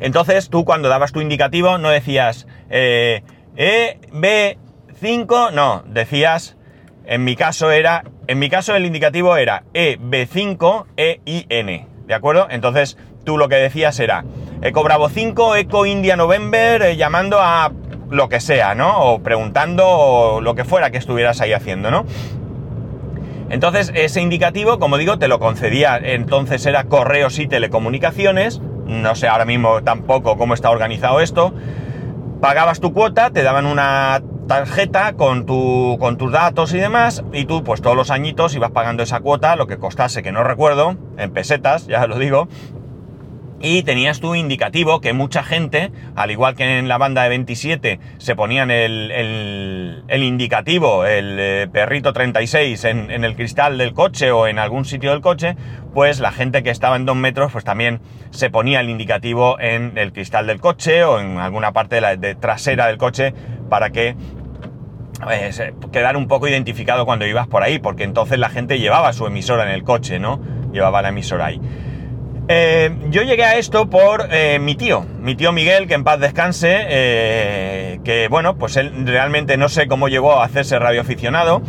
Entonces 0.00 0.50
tú 0.50 0.64
cuando 0.64 0.88
dabas 0.88 1.12
tu 1.12 1.20
indicativo 1.20 1.78
no 1.78 1.90
decías 1.90 2.48
eh, 2.70 3.22
EB5, 3.56 5.52
no, 5.52 5.84
decías, 5.86 6.56
en 7.06 7.22
mi 7.22 7.36
caso 7.36 7.70
era, 7.70 8.02
en 8.26 8.40
mi 8.40 8.50
caso 8.50 8.74
el 8.74 8.84
indicativo 8.84 9.36
era 9.36 9.62
EB5 9.74 10.86
EIN, 10.96 11.86
¿de 12.08 12.14
acuerdo? 12.14 12.48
Entonces 12.50 12.98
tú 13.24 13.38
lo 13.38 13.48
que 13.48 13.56
decías 13.56 14.00
era 14.00 14.24
Eco 14.60 14.82
Bravo 14.82 15.08
5, 15.08 15.54
Eco 15.54 15.86
India 15.86 16.16
November, 16.16 16.82
eh, 16.82 16.96
llamando 16.96 17.38
a 17.40 17.70
lo 18.10 18.28
que 18.28 18.40
sea, 18.40 18.74
¿no? 18.74 19.04
O 19.04 19.22
preguntando 19.22 19.86
o 19.86 20.40
lo 20.40 20.56
que 20.56 20.64
fuera 20.64 20.90
que 20.90 20.98
estuvieras 20.98 21.40
ahí 21.40 21.52
haciendo, 21.52 21.92
¿no? 21.92 22.06
Entonces 23.50 23.90
ese 23.94 24.20
indicativo, 24.20 24.78
como 24.78 24.98
digo, 24.98 25.18
te 25.18 25.28
lo 25.28 25.38
concedía, 25.38 25.96
entonces 25.96 26.66
era 26.66 26.84
correos 26.84 27.38
y 27.38 27.46
telecomunicaciones, 27.46 28.60
no 28.86 29.14
sé 29.14 29.28
ahora 29.28 29.44
mismo 29.44 29.82
tampoco 29.82 30.36
cómo 30.36 30.54
está 30.54 30.70
organizado 30.70 31.20
esto, 31.20 31.54
pagabas 32.40 32.80
tu 32.80 32.92
cuota, 32.92 33.30
te 33.30 33.42
daban 33.42 33.66
una 33.66 34.22
tarjeta 34.46 35.12
con, 35.14 35.44
tu, 35.44 35.96
con 36.00 36.16
tus 36.16 36.32
datos 36.32 36.72
y 36.72 36.78
demás, 36.78 37.22
y 37.32 37.44
tú 37.44 37.64
pues 37.64 37.82
todos 37.82 37.96
los 37.96 38.10
añitos 38.10 38.54
ibas 38.54 38.70
pagando 38.70 39.02
esa 39.02 39.20
cuota, 39.20 39.56
lo 39.56 39.66
que 39.66 39.78
costase, 39.78 40.22
que 40.22 40.32
no 40.32 40.42
recuerdo, 40.44 40.96
en 41.16 41.30
pesetas, 41.30 41.86
ya 41.86 42.06
lo 42.06 42.18
digo, 42.18 42.48
y 43.60 43.82
tenías 43.82 44.20
tu 44.20 44.34
indicativo 44.34 45.00
que 45.00 45.12
mucha 45.12 45.42
gente, 45.42 45.90
al 46.14 46.30
igual 46.30 46.54
que 46.54 46.78
en 46.78 46.88
la 46.88 46.98
banda 46.98 47.22
de 47.24 47.30
27 47.30 47.98
se 48.18 48.36
ponían 48.36 48.70
el, 48.70 50.02
el, 50.06 50.22
indicativo, 50.22 51.04
el 51.04 51.36
eh, 51.38 51.68
perrito 51.72 52.12
36 52.12 52.84
en, 52.84 53.10
el 53.24 53.34
cristal 53.34 53.78
del 53.78 53.94
coche 53.94 54.30
o 54.30 54.46
en 54.46 54.58
algún 54.58 54.84
sitio 54.84 55.10
del 55.10 55.20
coche, 55.20 55.56
pues 55.92 56.20
la 56.20 56.30
gente 56.30 56.62
que 56.62 56.70
estaba 56.70 56.96
en 56.96 57.04
dos 57.04 57.16
metros 57.16 57.52
pues 57.52 57.64
también 57.64 58.00
se 58.30 58.50
ponía 58.50 58.80
el 58.80 58.90
indicativo 58.90 59.58
en 59.58 59.98
el 59.98 60.12
cristal 60.12 60.46
del 60.46 60.60
coche 60.60 61.02
o 61.04 61.18
en 61.18 61.38
alguna 61.38 61.72
parte 61.72 61.96
de 61.96 62.00
la 62.00 62.16
trasera 62.38 62.86
del 62.86 62.98
coche 62.98 63.34
para 63.68 63.90
que 63.90 64.14
eh, 65.30 65.74
quedar 65.90 66.16
un 66.16 66.28
poco 66.28 66.46
identificado 66.46 67.04
cuando 67.04 67.26
ibas 67.26 67.48
por 67.48 67.64
ahí, 67.64 67.80
porque 67.80 68.04
entonces 68.04 68.38
la 68.38 68.50
gente 68.50 68.78
llevaba 68.78 69.12
su 69.12 69.26
emisora 69.26 69.64
en 69.64 69.70
el 69.70 69.82
coche, 69.82 70.20
¿no? 70.20 70.40
Llevaba 70.72 71.02
la 71.02 71.08
emisora 71.08 71.46
ahí. 71.46 71.60
Eh, 72.50 72.96
yo 73.10 73.22
llegué 73.22 73.44
a 73.44 73.58
esto 73.58 73.90
por 73.90 74.28
eh, 74.30 74.58
mi 74.58 74.74
tío, 74.74 75.04
mi 75.20 75.34
tío 75.34 75.52
Miguel, 75.52 75.86
que 75.86 75.92
en 75.92 76.02
paz 76.02 76.18
descanse, 76.18 76.78
eh, 76.88 78.00
que 78.04 78.28
bueno, 78.28 78.56
pues 78.56 78.78
él 78.78 79.06
realmente 79.06 79.58
no 79.58 79.68
sé 79.68 79.86
cómo 79.86 80.08
llegó 80.08 80.32
a 80.32 80.46
hacerse 80.46 80.78
radioaficionado, 80.78 81.60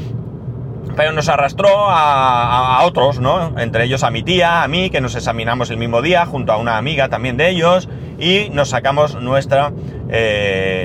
pero 0.95 1.11
nos 1.11 1.27
arrastró 1.27 1.67
a, 1.69 2.79
otros, 2.85 3.19
¿no? 3.19 3.59
Entre 3.59 3.83
ellos 3.83 4.03
a 4.03 4.09
mi 4.09 4.23
tía, 4.23 4.63
a 4.63 4.69
mí, 4.69 4.89
que 4.89 5.01
nos 5.01 5.15
examinamos 5.15 5.69
el 5.69 5.75
mismo 5.75 6.01
día, 6.01 6.25
junto 6.25 6.53
a 6.53 6.57
una 6.57 6.77
amiga 6.77 7.09
también 7.09 7.35
de 7.35 7.49
ellos, 7.49 7.89
y 8.17 8.49
nos 8.53 8.69
sacamos 8.69 9.15
nuestra, 9.15 9.73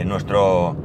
nuestro 0.05 0.77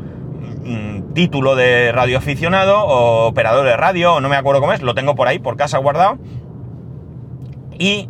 mm, 0.63 1.13
título 1.13 1.55
de 1.55 1.91
radioaficionado 1.91 2.79
o 2.79 3.25
operador 3.25 3.65
de 3.65 3.75
radio, 3.75 4.21
no 4.21 4.29
me 4.29 4.35
acuerdo 4.35 4.61
cómo 4.61 4.73
es, 4.73 4.83
lo 4.83 4.93
tengo 4.93 5.15
por 5.15 5.27
ahí, 5.27 5.39
por 5.39 5.57
casa 5.57 5.79
guardado. 5.79 6.19
Y 7.81 8.09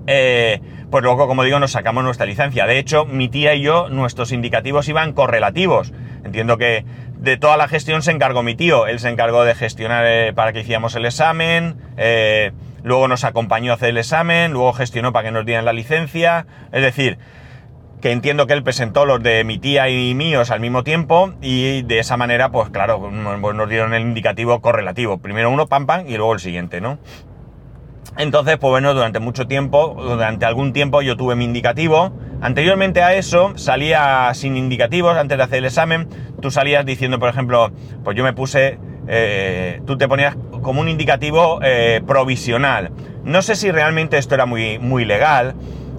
pues 0.89 1.03
luego, 1.03 1.27
como 1.27 1.43
digo, 1.43 1.60
nos 1.60 1.72
sacamos 1.72 2.03
nuestra 2.03 2.25
licencia. 2.25 2.65
De 2.65 2.79
hecho, 2.79 3.05
mi 3.05 3.29
tía 3.29 3.53
y 3.53 3.62
yo, 3.62 3.89
nuestros 3.89 4.31
indicativos 4.31 4.88
iban 4.89 5.13
correlativos. 5.13 5.93
Entiendo 6.24 6.58
que 6.58 6.86
de 7.17 7.38
toda 7.38 7.58
la 7.58 7.67
gestión 7.67 8.01
se 8.01 8.12
encargó 8.12 8.43
mi 8.43 8.55
tío. 8.55 8.88
Él 8.88 9.00
se 9.00 9.10
encargó 9.10 9.43
de 9.43 9.53
gestionar 9.53 10.05
eh, 10.08 10.34
para 10.34 10.53
que 10.53 10.62
hiciéramos 10.62 10.96
el 10.96 11.05
examen, 11.05 11.75
eh, 11.98 12.51
luego 12.84 13.08
nos 13.08 13.24
acompañó 13.24 13.72
a 13.72 13.75
hacer 13.75 13.89
el 13.89 13.98
examen, 13.98 14.51
luego 14.51 14.74
gestionó 14.74 15.13
para 15.13 15.27
que 15.27 15.31
nos 15.31 15.46
dieran 15.46 15.65
la 15.65 15.74
licencia. 15.74 16.48
Es 16.72 16.81
decir, 16.81 17.19
que 18.01 18.12
entiendo 18.12 18.48
que 18.48 18.53
él 18.53 18.63
presentó 18.63 19.05
los 19.05 19.22
de 19.22 19.43
mi 19.43 19.58
tía 19.58 19.89
y 19.89 20.15
míos 20.15 20.51
al 20.51 20.62
mismo 20.62 20.84
tiempo 20.84 21.34
y 21.41 21.81
de 21.84 22.00
esa 22.00 22.15
manera, 22.17 22.50
pues 22.50 22.69
claro, 22.69 23.12
nos 23.12 23.69
dieron 23.69 23.93
el 23.93 24.03
indicativo 24.03 24.62
correlativo. 24.62 25.17
Primero 25.17 25.51
uno, 25.51 25.67
pam, 25.67 25.86
pam, 25.86 26.08
y 26.08 26.15
luego 26.15 26.34
el 26.34 26.39
siguiente, 26.39 26.79
¿no? 26.79 26.98
Entonces, 28.18 28.58
pues 28.58 28.70
bueno, 28.70 28.94
durante 28.94 29.20
mucho 29.20 29.48
tiempo, 29.48 29.96
durante 29.98 30.46
algún 30.46 30.74
tiempo 30.74 31.01
yo 31.01 31.15
tuve 31.15 31.36
mi 31.36 31.46
indicativo. 31.46 32.12
Anteriormente 32.41 33.01
a 33.01 33.13
eso 33.13 33.53
salía 33.56 34.29
sin 34.34 34.58
indicativos, 34.58 35.15
antes 35.15 35.38
de 35.38 35.44
hacer 35.44 35.60
el 35.60 35.65
examen, 35.65 36.10
tú 36.41 36.51
salías 36.51 36.86
diciendo, 36.86 37.18
por 37.20 37.29
ejemplo, 37.29 37.72
pues 38.03 38.18
yo 38.18 38.24
me 38.24 38.34
puse, 38.34 38.77
eh, 39.08 39.82
tú 39.86 39.98
te 39.98 40.08
ponías 40.08 40.36
como 40.62 40.82
un 40.82 40.89
indicativo 40.89 41.60
eh, 41.62 42.01
provisional. 42.06 42.91
No 43.24 43.41
sé 43.41 43.56
si 43.56 43.72
realmente 43.72 44.18
esto 44.18 44.36
era 44.36 44.46
muy, 44.46 44.79
muy 44.79 45.06
legal, 45.06 45.56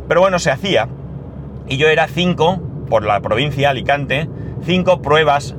pero 0.06 0.20
bueno, 0.20 0.38
se 0.38 0.50
hacía. 0.50 0.88
Y 1.68 1.78
yo 1.78 1.88
era 1.88 2.06
cinco, 2.08 2.60
por 2.90 3.04
la 3.04 3.20
provincia, 3.20 3.70
Alicante, 3.70 4.28
cinco 4.64 5.00
pruebas, 5.00 5.54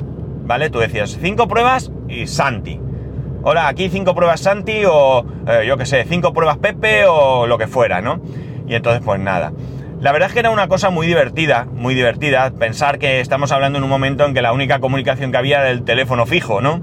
¿vale? 0.46 0.70
Tú 0.70 0.78
decías, 0.78 1.18
cinco 1.22 1.48
pruebas 1.48 1.92
y 2.08 2.28
Santi 2.28 2.80
hola, 3.44 3.68
aquí 3.68 3.90
cinco 3.90 4.14
pruebas 4.16 4.42
Santi 4.42 4.84
o 4.86 5.26
eh, 5.48 5.66
yo 5.68 5.78
qué 5.78 5.86
sé, 5.86 6.06
cinco 6.08 6.34
pruebas 6.34 6.58
Pepe 6.58 7.06
o 7.08 7.48
lo 7.48 7.58
que 7.58 7.68
fuera, 7.68 8.02
¿no? 8.02 8.22
Y 8.68 8.76
entonces 8.76 9.02
pues 9.04 9.20
nada. 9.20 9.52
La 10.00 10.12
verdad 10.12 10.30
es 10.30 10.34
que 10.34 10.40
era 10.40 10.50
una 10.50 10.68
cosa 10.68 10.90
muy 10.90 11.06
divertida, 11.06 11.68
muy 11.72 11.94
divertida, 11.94 12.50
pensar 12.52 12.98
que 12.98 13.20
estamos 13.20 13.52
hablando 13.52 13.78
en 13.78 13.84
un 13.84 13.90
momento 13.90 14.26
en 14.26 14.34
que 14.34 14.42
la 14.42 14.52
única 14.52 14.80
comunicación 14.80 15.32
que 15.32 15.38
había 15.38 15.60
era 15.60 15.70
el 15.70 15.84
teléfono 15.84 16.26
fijo, 16.26 16.60
¿no? 16.60 16.82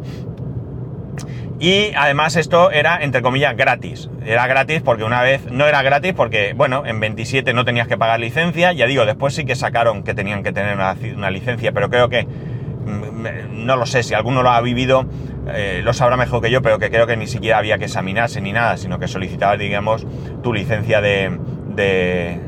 Y 1.61 1.91
además 1.97 2.37
esto 2.37 2.71
era, 2.71 3.03
entre 3.03 3.21
comillas, 3.21 3.57
gratis. 3.57 4.09
Era 4.25 4.47
gratis 4.47 4.81
porque 4.83 5.03
una 5.03 5.23
vez, 5.23 5.51
no 5.51 5.67
era 5.67 5.83
gratis 5.83 6.13
porque, 6.15 6.53
bueno, 6.57 6.87
en 6.87 7.01
27 7.01 7.53
no 7.53 7.65
tenías 7.65 7.89
que 7.89 7.99
pagar 7.99 8.21
licencia. 8.21 8.73
Ya 8.73 8.87
digo, 8.87 9.05
después 9.05 9.35
sí 9.35 9.45
que 9.45 9.57
sacaron 9.57 10.05
que 10.05 10.15
tenían 10.15 10.45
que 10.45 10.53
tener 10.53 10.77
una, 10.77 11.31
licencia, 11.31 11.73
pero 11.73 11.91
creo 11.91 12.09
que, 12.09 12.25
mm, 12.25 13.67
no 13.67 13.75
lo 13.75 13.87
sé, 13.87 14.05
si 14.05 14.15
alguno 14.15 14.45
lo 14.45 14.51
ha 14.51 14.61
vivido, 14.61 15.07
eh, 15.51 15.81
lo 15.83 15.93
sabrá 15.93 16.17
mejor 16.17 16.43
que 16.43 16.51
yo, 16.51 16.63
pero 16.63 16.79
que 16.79 16.91
creo 16.91 17.07
que 17.07 17.17
ni 17.17 17.27
siquiera 17.27 17.59
había 17.59 17.79
que 17.79 17.87
examinarse 17.87 18.41
ni 18.41 18.53
nada, 18.53 18.77
sino 18.77 18.99
que 18.99 19.09
solicitabas, 19.09 19.59
digamos, 19.59 20.07
tu 20.43 20.53
licencia 20.53 21.01
de, 21.01 21.39
de, 21.75 22.41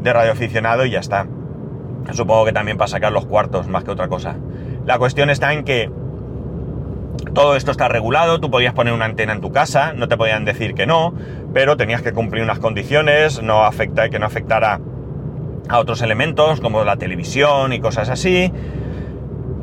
de 0.00 0.12
radioaficionado 0.12 0.84
y 0.86 0.90
ya 0.90 1.00
está. 1.00 1.26
Supongo 2.12 2.44
que 2.44 2.52
también 2.52 2.76
para 2.76 2.88
sacar 2.88 3.12
los 3.12 3.26
cuartos, 3.26 3.68
más 3.68 3.84
que 3.84 3.90
otra 3.90 4.08
cosa. 4.08 4.36
La 4.84 4.98
cuestión 4.98 5.30
está 5.30 5.52
en 5.52 5.64
que 5.64 5.90
todo 7.34 7.56
esto 7.56 7.70
está 7.70 7.88
regulado, 7.88 8.40
tú 8.40 8.50
podías 8.50 8.72
poner 8.72 8.92
una 8.92 9.04
antena 9.04 9.32
en 9.32 9.40
tu 9.40 9.50
casa, 9.50 9.92
no 9.92 10.08
te 10.08 10.16
podían 10.16 10.44
decir 10.44 10.74
que 10.74 10.86
no, 10.86 11.12
pero 11.52 11.76
tenías 11.76 12.02
que 12.02 12.12
cumplir 12.12 12.42
unas 12.42 12.58
condiciones, 12.58 13.42
no 13.42 13.64
afecta, 13.64 14.08
que 14.08 14.18
no 14.18 14.26
afectara 14.26 14.80
a 15.68 15.78
otros 15.78 16.02
elementos 16.02 16.60
como 16.60 16.84
la 16.84 16.96
televisión 16.96 17.72
y 17.72 17.80
cosas 17.80 18.08
así, 18.08 18.52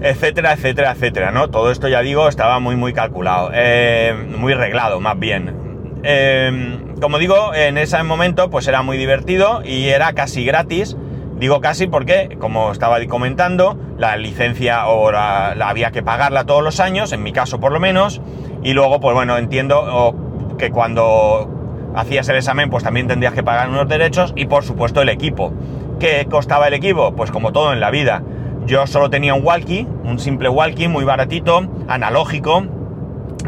etcétera, 0.03 0.53
etcétera, 0.53 0.91
etcétera, 0.91 1.31
¿no? 1.31 1.49
Todo 1.49 1.71
esto, 1.71 1.87
ya 1.87 2.01
digo, 2.01 2.27
estaba 2.27 2.59
muy, 2.59 2.75
muy 2.75 2.93
calculado, 2.93 3.49
eh, 3.53 4.13
muy 4.37 4.53
reglado, 4.53 4.99
más 4.99 5.17
bien. 5.17 6.01
Eh, 6.03 6.77
como 7.01 7.17
digo, 7.17 7.53
en 7.55 7.77
ese 7.77 8.01
momento, 8.03 8.49
pues 8.49 8.67
era 8.67 8.83
muy 8.83 8.97
divertido 8.97 9.61
y 9.65 9.89
era 9.89 10.13
casi 10.13 10.45
gratis 10.45 10.95
Digo 11.43 11.59
casi 11.61 11.87
porque, 11.87 12.37
como 12.39 12.71
estaba 12.71 12.97
comentando, 13.07 13.77
la 13.97 14.15
licencia 14.15 14.87
o 14.87 15.11
la, 15.11 15.49
había 15.51 15.91
que 15.91 16.03
pagarla 16.03 16.45
todos 16.45 16.63
los 16.63 16.79
años, 16.79 17.11
en 17.11 17.23
mi 17.23 17.33
caso 17.33 17.59
por 17.59 17.71
lo 17.71 17.79
menos, 17.79 18.21
y 18.63 18.71
luego, 18.73 18.99
pues 18.99 19.13
bueno, 19.13 19.37
entiendo 19.37 20.15
que 20.57 20.69
cuando 20.69 21.91
hacías 21.95 22.29
el 22.29 22.37
examen, 22.37 22.69
pues 22.69 22.83
también 22.83 23.07
tendrías 23.07 23.33
que 23.33 23.43
pagar 23.43 23.67
unos 23.67 23.89
derechos 23.89 24.33
y 24.35 24.45
por 24.45 24.63
supuesto 24.63 25.01
el 25.01 25.09
equipo. 25.09 25.53
¿Qué 25.99 26.27
costaba 26.29 26.67
el 26.67 26.75
equipo? 26.75 27.13
Pues 27.15 27.29
como 27.29 27.51
todo 27.51 27.73
en 27.73 27.79
la 27.79 27.91
vida. 27.91 28.23
Yo 28.65 28.87
solo 28.87 29.09
tenía 29.09 29.33
un 29.33 29.45
walkie, 29.45 29.87
un 30.03 30.19
simple 30.19 30.47
walkie 30.49 30.87
muy 30.87 31.03
baratito, 31.03 31.69
analógico, 31.87 32.65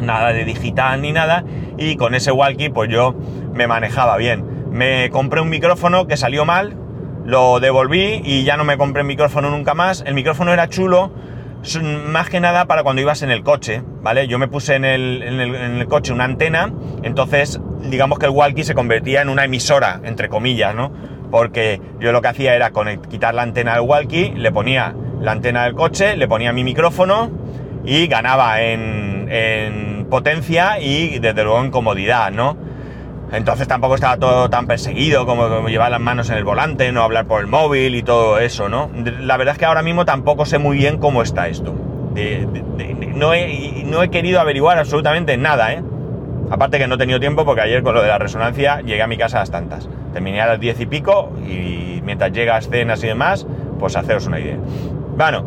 nada 0.02 0.34
de 0.34 0.44
digital 0.44 1.02
ni 1.02 1.12
nada, 1.12 1.46
y 1.78 1.96
con 1.96 2.16
ese 2.16 2.32
walkie 2.32 2.70
pues 2.70 2.90
yo 2.90 3.16
me 3.54 3.68
manejaba 3.68 4.18
bien. 4.18 4.70
Me 4.72 5.10
compré 5.10 5.40
un 5.40 5.50
micrófono 5.50 6.06
que 6.06 6.18
salió 6.18 6.44
mal, 6.44 6.76
lo 7.26 7.60
devolví 7.60 8.22
y 8.24 8.44
ya 8.44 8.58
no 8.58 8.66
me 8.66 8.78
compré 8.78 9.02
el 9.02 9.08
micrófono 9.08 9.50
nunca 9.50 9.74
más. 9.74 10.04
El 10.06 10.16
micrófono 10.16 10.52
era 10.52 10.68
chulo, 10.68 11.12
más 12.08 12.30
que 12.30 12.40
nada 12.40 12.66
para 12.66 12.84
cuando 12.84 13.02
ibas 13.02 13.22
en 13.22 13.32
el 13.32 13.42
coche, 13.42 13.82
¿vale? 14.02 14.28
Yo 14.28 14.38
me 14.38 14.48
puse 14.48 14.76
en 14.76 14.86
el, 14.86 15.86
coche 15.88 16.14
una 16.14 16.26
antena, 16.26 16.72
entonces 17.04 17.60
digamos 17.90 18.20
que 18.20 18.26
el 18.26 18.32
walkie 18.32 18.64
se 18.64 18.76
convertía 18.76 19.22
en 19.22 19.30
una 19.30 19.46
emisora, 19.46 20.02
entre 20.04 20.30
comillas, 20.30 20.76
¿no? 20.76 20.92
Porque 21.30 21.82
yo 22.00 22.12
lo 22.12 22.22
que 22.22 22.28
hacía 22.28 22.56
era 22.56 22.72
quitar 23.10 23.34
la 23.34 23.42
antena 23.42 23.74
del 23.74 23.82
walkie, 23.82 24.32
le 24.32 24.52
ponía 24.52 24.96
la 25.22 25.32
antena 25.32 25.64
del 25.64 25.74
coche, 25.74 26.18
le 26.18 26.28
ponía 26.28 26.54
mi 26.54 26.64
micrófono 26.64 27.32
y 27.84 28.08
ganaba 28.08 28.62
en, 28.62 29.28
en 29.30 30.06
potencia 30.10 30.80
y 30.80 31.20
desde 31.20 31.44
luego 31.44 31.62
en 31.62 31.72
comodidad, 31.72 32.32
¿no? 32.32 32.58
Entonces 33.32 33.68
tampoco 33.68 33.96
estaba 33.96 34.18
todo 34.18 34.50
tan 34.50 34.68
perseguido 34.68 35.26
como, 35.26 35.68
llevar 35.68 35.92
las 35.92 36.00
manos 36.00 36.30
en 36.30 36.38
el 36.38 36.44
volante, 36.44 36.92
no 36.92 37.02
hablar 37.02 37.26
por 37.26 37.42
el 37.42 37.48
móvil 37.48 37.96
y 37.96 38.04
todo 38.04 38.40
eso, 38.40 38.70
¿no? 38.70 38.90
La 39.22 39.38
verdad 39.38 39.54
es 39.54 39.60
que 39.60 39.66
ahora 39.66 39.82
mismo 39.82 40.06
tampoco 40.06 40.46
sé 40.46 40.58
muy 40.58 40.78
bien 40.78 41.00
cómo 41.00 41.22
está 41.22 41.48
esto. 41.48 41.74
no, 43.16 43.34
he, 43.34 44.10
querido 44.10 44.40
averiguar 44.40 44.78
absolutamente 44.78 45.38
nada, 45.38 45.74
¿eh? 45.74 45.84
Aparte 46.52 46.78
que 46.78 46.88
no 46.88 46.96
he 46.96 46.98
tenido 46.98 47.20
tiempo 47.20 47.44
porque 47.44 47.62
ayer 47.62 47.82
con 47.82 47.96
lo 47.96 48.02
de 48.02 48.08
la 48.08 48.20
resonancia 48.20 48.82
llegué 48.82 49.02
a 49.02 49.08
mi 49.08 49.18
casa 49.18 49.38
a 49.38 49.40
las 49.42 49.52
tantas. 49.52 49.90
Terminé 50.16 50.40
a 50.40 50.48
las 50.48 50.62
diez 50.62 50.80
y 50.80 50.86
pico 50.86 51.34
y 51.46 52.00
mientras 52.02 52.32
llegas 52.32 52.70
cenas 52.70 53.04
y 53.04 53.08
demás, 53.08 53.46
pues 53.78 53.98
haceros 53.98 54.26
una 54.28 54.40
idea. 54.40 54.56
Bueno, 55.18 55.44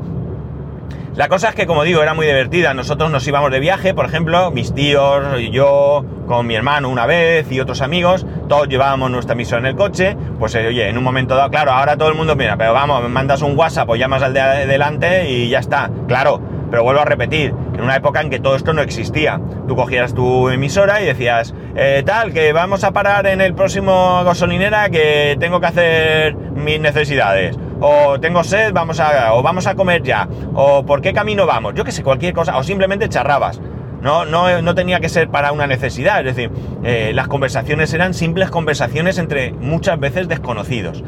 la 1.15 1.29
cosa 1.29 1.49
es 1.49 1.55
que, 1.55 1.67
como 1.67 1.85
digo, 1.85 2.03
era 2.03 2.13
muy 2.13 2.27
divertida. 2.27 2.75
Nosotros 2.75 3.11
nos 3.11 3.27
íbamos 3.27 3.51
de 3.51 3.61
viaje, 3.61 3.95
por 3.95 4.05
ejemplo, 4.05 4.51
mis 4.51 4.75
tíos 4.75 5.41
y 5.41 5.51
yo, 5.51 6.05
con 6.27 6.47
mi 6.47 6.55
hermano 6.55 6.91
una 6.91 7.07
vez 7.07 7.51
y 7.51 7.61
otros 7.61 7.81
amigos, 7.81 8.27
todos 8.47 8.69
llevábamos 8.69 9.11
nuestra 9.11 9.33
emisora 9.33 9.61
en 9.61 9.67
el 9.69 9.75
coche. 9.75 10.19
Pues, 10.39 10.55
eh, 10.55 10.67
oye, 10.67 10.87
en 10.87 10.99
un 10.99 11.03
momento 11.03 11.35
dado, 11.35 11.49
claro, 11.49 11.71
ahora 11.71 11.97
todo 11.97 12.11
el 12.11 12.15
mundo, 12.15 12.37
mira, 12.37 12.59
pero 12.59 12.75
vamos, 12.75 13.09
mandas 13.09 13.41
un 13.41 13.59
WhatsApp 13.59 13.89
o 13.89 13.97
llamas 13.97 14.23
al 14.23 14.35
de 14.35 14.41
adelante 14.43 15.31
y 15.31 15.49
ya 15.49 15.61
está. 15.61 15.91
Claro, 16.07 16.43
pero 16.71 16.83
vuelvo 16.83 17.01
a 17.01 17.07
repetir, 17.07 17.55
en 17.79 17.85
una 17.85 17.97
época 17.97 18.21
en 18.21 18.29
que 18.29 18.41
todo 18.41 18.57
esto 18.57 18.73
no 18.73 18.83
existía. 18.83 19.41
Tú 19.69 19.77
cogías 19.77 20.13
tu 20.13 20.49
emisora 20.49 21.01
y 21.01 21.07
decías, 21.07 21.55
eh, 21.77 22.03
tal, 22.05 22.33
que 22.33 22.53
vamos 22.53 22.83
a 22.83 22.91
parar 22.91 23.27
en 23.29 23.41
el 23.41 23.55
próximo 23.55 24.23
gasolinera 24.25 24.91
que 24.91 25.37
tengo 25.39 25.61
que 25.61 25.67
hacer 25.67 26.35
mis 26.35 26.81
necesidades 26.81 27.57
o 27.81 28.19
tengo 28.19 28.43
sed, 28.43 28.73
vamos 28.73 28.99
a, 28.99 29.33
o 29.35 29.43
vamos 29.43 29.69
a 29.69 29.77
comer 29.77 30.03
ya, 30.03 30.29
o 30.55 30.85
por 30.85 31.01
qué 31.01 31.13
camino 31.13 31.47
vamos, 31.47 31.75
yo 31.75 31.85
que 31.85 31.93
sé, 31.93 32.03
cualquier 32.03 32.35
cosa, 32.35 32.57
o 32.59 32.65
simplemente 32.65 33.09
charrabas. 33.09 33.61
No, 34.03 34.25
no, 34.25 34.63
no 34.63 34.75
tenía 34.75 35.01
que 35.01 35.09
ser 35.09 35.29
para 35.29 35.53
una 35.53 35.67
necesidad, 35.67 36.21
es 36.27 36.37
decir, 36.37 36.51
eh, 36.85 37.13
las 37.15 37.29
conversaciones 37.29 37.93
eran 37.95 38.15
simples 38.15 38.51
conversaciones 38.51 39.19
entre 39.19 39.53
muchas 39.53 39.99
veces 39.99 40.29
desconocidos. 40.29 41.03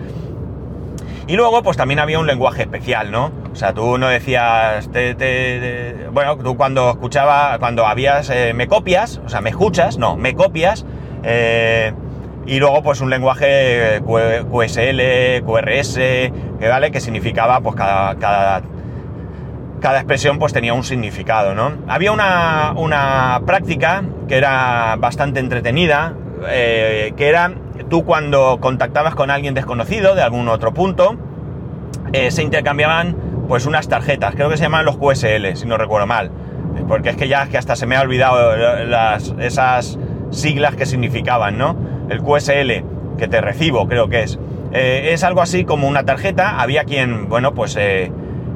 Y 1.26 1.36
luego, 1.36 1.62
pues 1.62 1.76
también 1.76 2.00
había 2.00 2.18
un 2.18 2.26
lenguaje 2.26 2.62
especial, 2.62 3.12
¿no? 3.12 3.30
O 3.52 3.56
sea, 3.56 3.74
tú 3.74 3.98
no 3.98 4.08
decías, 4.08 4.88
bueno, 6.12 6.36
tú 6.36 6.56
cuando 6.56 6.90
escuchaba, 6.90 7.58
cuando 7.58 7.86
habías, 7.86 8.30
eh, 8.30 8.52
me 8.54 8.68
copias, 8.68 9.20
o 9.24 9.28
sea, 9.28 9.40
me 9.40 9.50
escuchas, 9.50 9.98
no, 9.98 10.16
me 10.16 10.34
copias, 10.34 10.86
eh, 11.24 11.92
y 12.46 12.58
luego 12.58 12.82
pues 12.82 13.00
un 13.00 13.10
lenguaje 13.10 14.00
QSL, 14.04 15.44
QRS, 15.44 15.94
que 15.94 16.68
vale, 16.68 16.90
que 16.90 17.00
significaba 17.00 17.60
pues 17.60 17.74
cada, 17.74 18.14
cada, 18.16 18.62
cada, 19.80 19.98
expresión 19.98 20.38
pues 20.38 20.52
tenía 20.52 20.72
un 20.72 20.84
significado, 20.84 21.54
¿no? 21.54 21.72
Había 21.88 22.12
una, 22.12 22.72
una 22.76 23.42
práctica 23.46 24.04
que 24.28 24.36
era 24.36 24.96
bastante 24.96 25.40
entretenida, 25.40 26.14
eh, 26.48 27.12
que 27.16 27.28
era 27.28 27.52
tú 27.88 28.04
cuando 28.04 28.58
contactabas 28.60 29.14
con 29.14 29.30
alguien 29.30 29.54
desconocido 29.54 30.14
de 30.14 30.22
algún 30.22 30.48
otro 30.48 30.72
punto, 30.72 31.16
eh, 32.12 32.30
se 32.30 32.42
intercambiaban 32.42 33.29
pues 33.50 33.66
unas 33.66 33.88
tarjetas, 33.88 34.36
creo 34.36 34.48
que 34.48 34.56
se 34.56 34.62
llaman 34.62 34.84
los 34.84 34.96
QSL, 34.96 35.56
si 35.56 35.66
no 35.66 35.76
recuerdo 35.76 36.06
mal, 36.06 36.30
porque 36.86 37.08
es 37.08 37.16
que 37.16 37.26
ya 37.26 37.42
es 37.42 37.48
que 37.48 37.58
hasta 37.58 37.74
se 37.74 37.84
me 37.84 37.96
ha 37.96 38.00
olvidado 38.00 38.56
las, 38.86 39.34
esas 39.40 39.98
siglas 40.30 40.76
que 40.76 40.86
significaban, 40.86 41.58
¿no? 41.58 41.76
El 42.08 42.22
QSL, 42.22 42.84
que 43.18 43.26
te 43.26 43.40
recibo, 43.40 43.88
creo 43.88 44.08
que 44.08 44.22
es. 44.22 44.38
Eh, 44.72 45.10
es 45.14 45.24
algo 45.24 45.42
así 45.42 45.64
como 45.64 45.88
una 45.88 46.04
tarjeta. 46.04 46.60
Había 46.60 46.84
quien, 46.84 47.28
bueno, 47.28 47.52
pues 47.52 47.74
eh, 47.74 48.12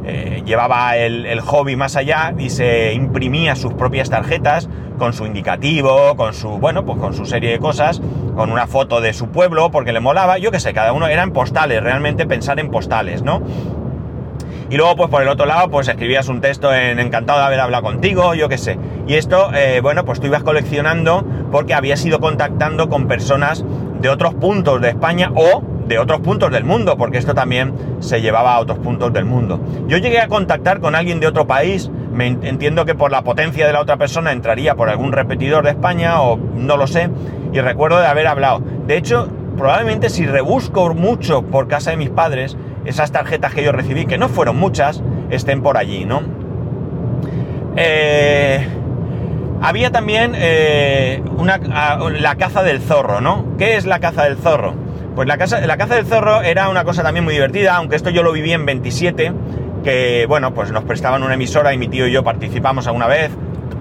eh, 0.06 0.42
llevaba 0.44 0.96
el, 0.98 1.40
hobby 1.40 1.76
más 1.76 1.96
allá 1.96 2.34
y 2.38 2.50
se 2.50 2.92
imprimía 2.92 3.56
sus 3.56 3.72
propias 3.72 4.10
tarjetas 4.10 4.68
con 4.98 5.12
su 5.12 5.24
indicativo, 5.24 6.14
con 6.14 6.34
su, 6.34 6.50
bueno, 6.58 6.84
pues 6.84 6.98
con 6.98 7.14
su 7.14 7.24
serie 7.24 7.50
de 7.50 7.58
cosas, 7.58 8.02
con 8.36 8.52
una 8.52 8.66
foto 8.66 9.00
de 9.00 9.12
su 9.12 9.28
pueblo 9.28 9.70
porque 9.70 9.92
le 9.92 10.00
molaba. 10.00 10.36
Yo 10.38 10.50
qué 10.50 10.60
sé, 10.60 10.74
cada 10.74 10.92
uno 10.92 11.08
eran 11.08 11.32
postales, 11.32 11.82
realmente 11.82 12.26
pensar 12.26 12.60
en 12.60 12.70
postales, 12.70 13.22
¿no? 13.22 13.42
Y 14.70 14.76
luego, 14.76 14.96
pues 14.96 15.10
por 15.10 15.22
el 15.22 15.28
otro 15.28 15.46
lado, 15.46 15.70
pues 15.70 15.88
escribías 15.88 16.28
un 16.28 16.40
texto 16.40 16.74
en 16.74 16.98
encantado 16.98 17.38
de 17.40 17.46
haber 17.46 17.60
hablado 17.60 17.82
contigo, 17.82 18.34
yo 18.34 18.48
qué 18.48 18.58
sé. 18.58 18.78
Y 19.06 19.14
esto, 19.14 19.50
eh, 19.54 19.80
bueno, 19.82 20.04
pues 20.04 20.20
tú 20.20 20.26
ibas 20.26 20.42
coleccionando 20.42 21.24
porque 21.52 21.74
habías 21.74 22.04
ido 22.04 22.20
contactando 22.20 22.88
con 22.88 23.06
personas 23.06 23.64
de 24.00 24.08
otros 24.08 24.34
puntos 24.34 24.80
de 24.80 24.90
España 24.90 25.30
o 25.34 25.62
de 25.86 25.98
otros 25.98 26.20
puntos 26.20 26.50
del 26.50 26.64
mundo, 26.64 26.96
porque 26.96 27.18
esto 27.18 27.34
también 27.34 27.74
se 28.00 28.20
llevaba 28.20 28.54
a 28.54 28.60
otros 28.60 28.78
puntos 28.78 29.12
del 29.12 29.24
mundo. 29.24 29.60
Yo 29.86 29.98
llegué 29.98 30.20
a 30.20 30.28
contactar 30.28 30.80
con 30.80 30.94
alguien 30.94 31.20
de 31.20 31.26
otro 31.26 31.46
país, 31.46 31.90
me 32.12 32.26
entiendo 32.26 32.84
que 32.84 32.94
por 32.94 33.10
la 33.10 33.22
potencia 33.22 33.66
de 33.66 33.72
la 33.72 33.80
otra 33.80 33.96
persona 33.96 34.32
entraría 34.32 34.74
por 34.74 34.88
algún 34.88 35.12
repetidor 35.12 35.64
de 35.64 35.70
España 35.70 36.22
o 36.22 36.36
no 36.36 36.76
lo 36.76 36.86
sé, 36.86 37.10
y 37.52 37.60
recuerdo 37.60 38.00
de 38.00 38.06
haber 38.06 38.26
hablado. 38.26 38.62
De 38.86 38.96
hecho, 38.96 39.28
probablemente 39.56 40.10
si 40.10 40.26
rebusco 40.26 40.94
mucho 40.94 41.42
por 41.42 41.68
casa 41.68 41.90
de 41.90 41.96
mis 41.96 42.10
padres, 42.10 42.56
esas 42.84 43.12
tarjetas 43.12 43.54
que 43.54 43.62
yo 43.62 43.72
recibí, 43.72 44.06
que 44.06 44.18
no 44.18 44.28
fueron 44.28 44.56
muchas, 44.56 45.02
estén 45.30 45.62
por 45.62 45.76
allí, 45.76 46.04
¿no? 46.04 46.22
Eh, 47.76 48.66
había 49.62 49.90
también 49.90 50.32
eh, 50.36 51.22
una, 51.36 51.58
la 51.58 52.36
caza 52.36 52.62
del 52.62 52.80
zorro, 52.80 53.20
¿no? 53.20 53.56
¿Qué 53.58 53.76
es 53.76 53.86
la 53.86 53.98
caza 53.98 54.24
del 54.24 54.36
zorro? 54.36 54.74
Pues 55.14 55.28
la, 55.28 55.36
la 55.36 55.76
caza 55.76 55.94
del 55.94 56.06
zorro 56.06 56.42
era 56.42 56.68
una 56.68 56.84
cosa 56.84 57.02
también 57.02 57.24
muy 57.24 57.34
divertida, 57.34 57.76
aunque 57.76 57.96
esto 57.96 58.10
yo 58.10 58.22
lo 58.22 58.32
viví 58.32 58.52
en 58.52 58.66
27, 58.66 59.32
que 59.82 60.26
bueno, 60.28 60.54
pues 60.54 60.70
nos 60.72 60.84
prestaban 60.84 61.22
una 61.22 61.34
emisora 61.34 61.72
y 61.72 61.78
mi 61.78 61.88
tío 61.88 62.06
y 62.06 62.12
yo 62.12 62.24
participamos 62.24 62.86
alguna 62.86 63.06
vez, 63.06 63.30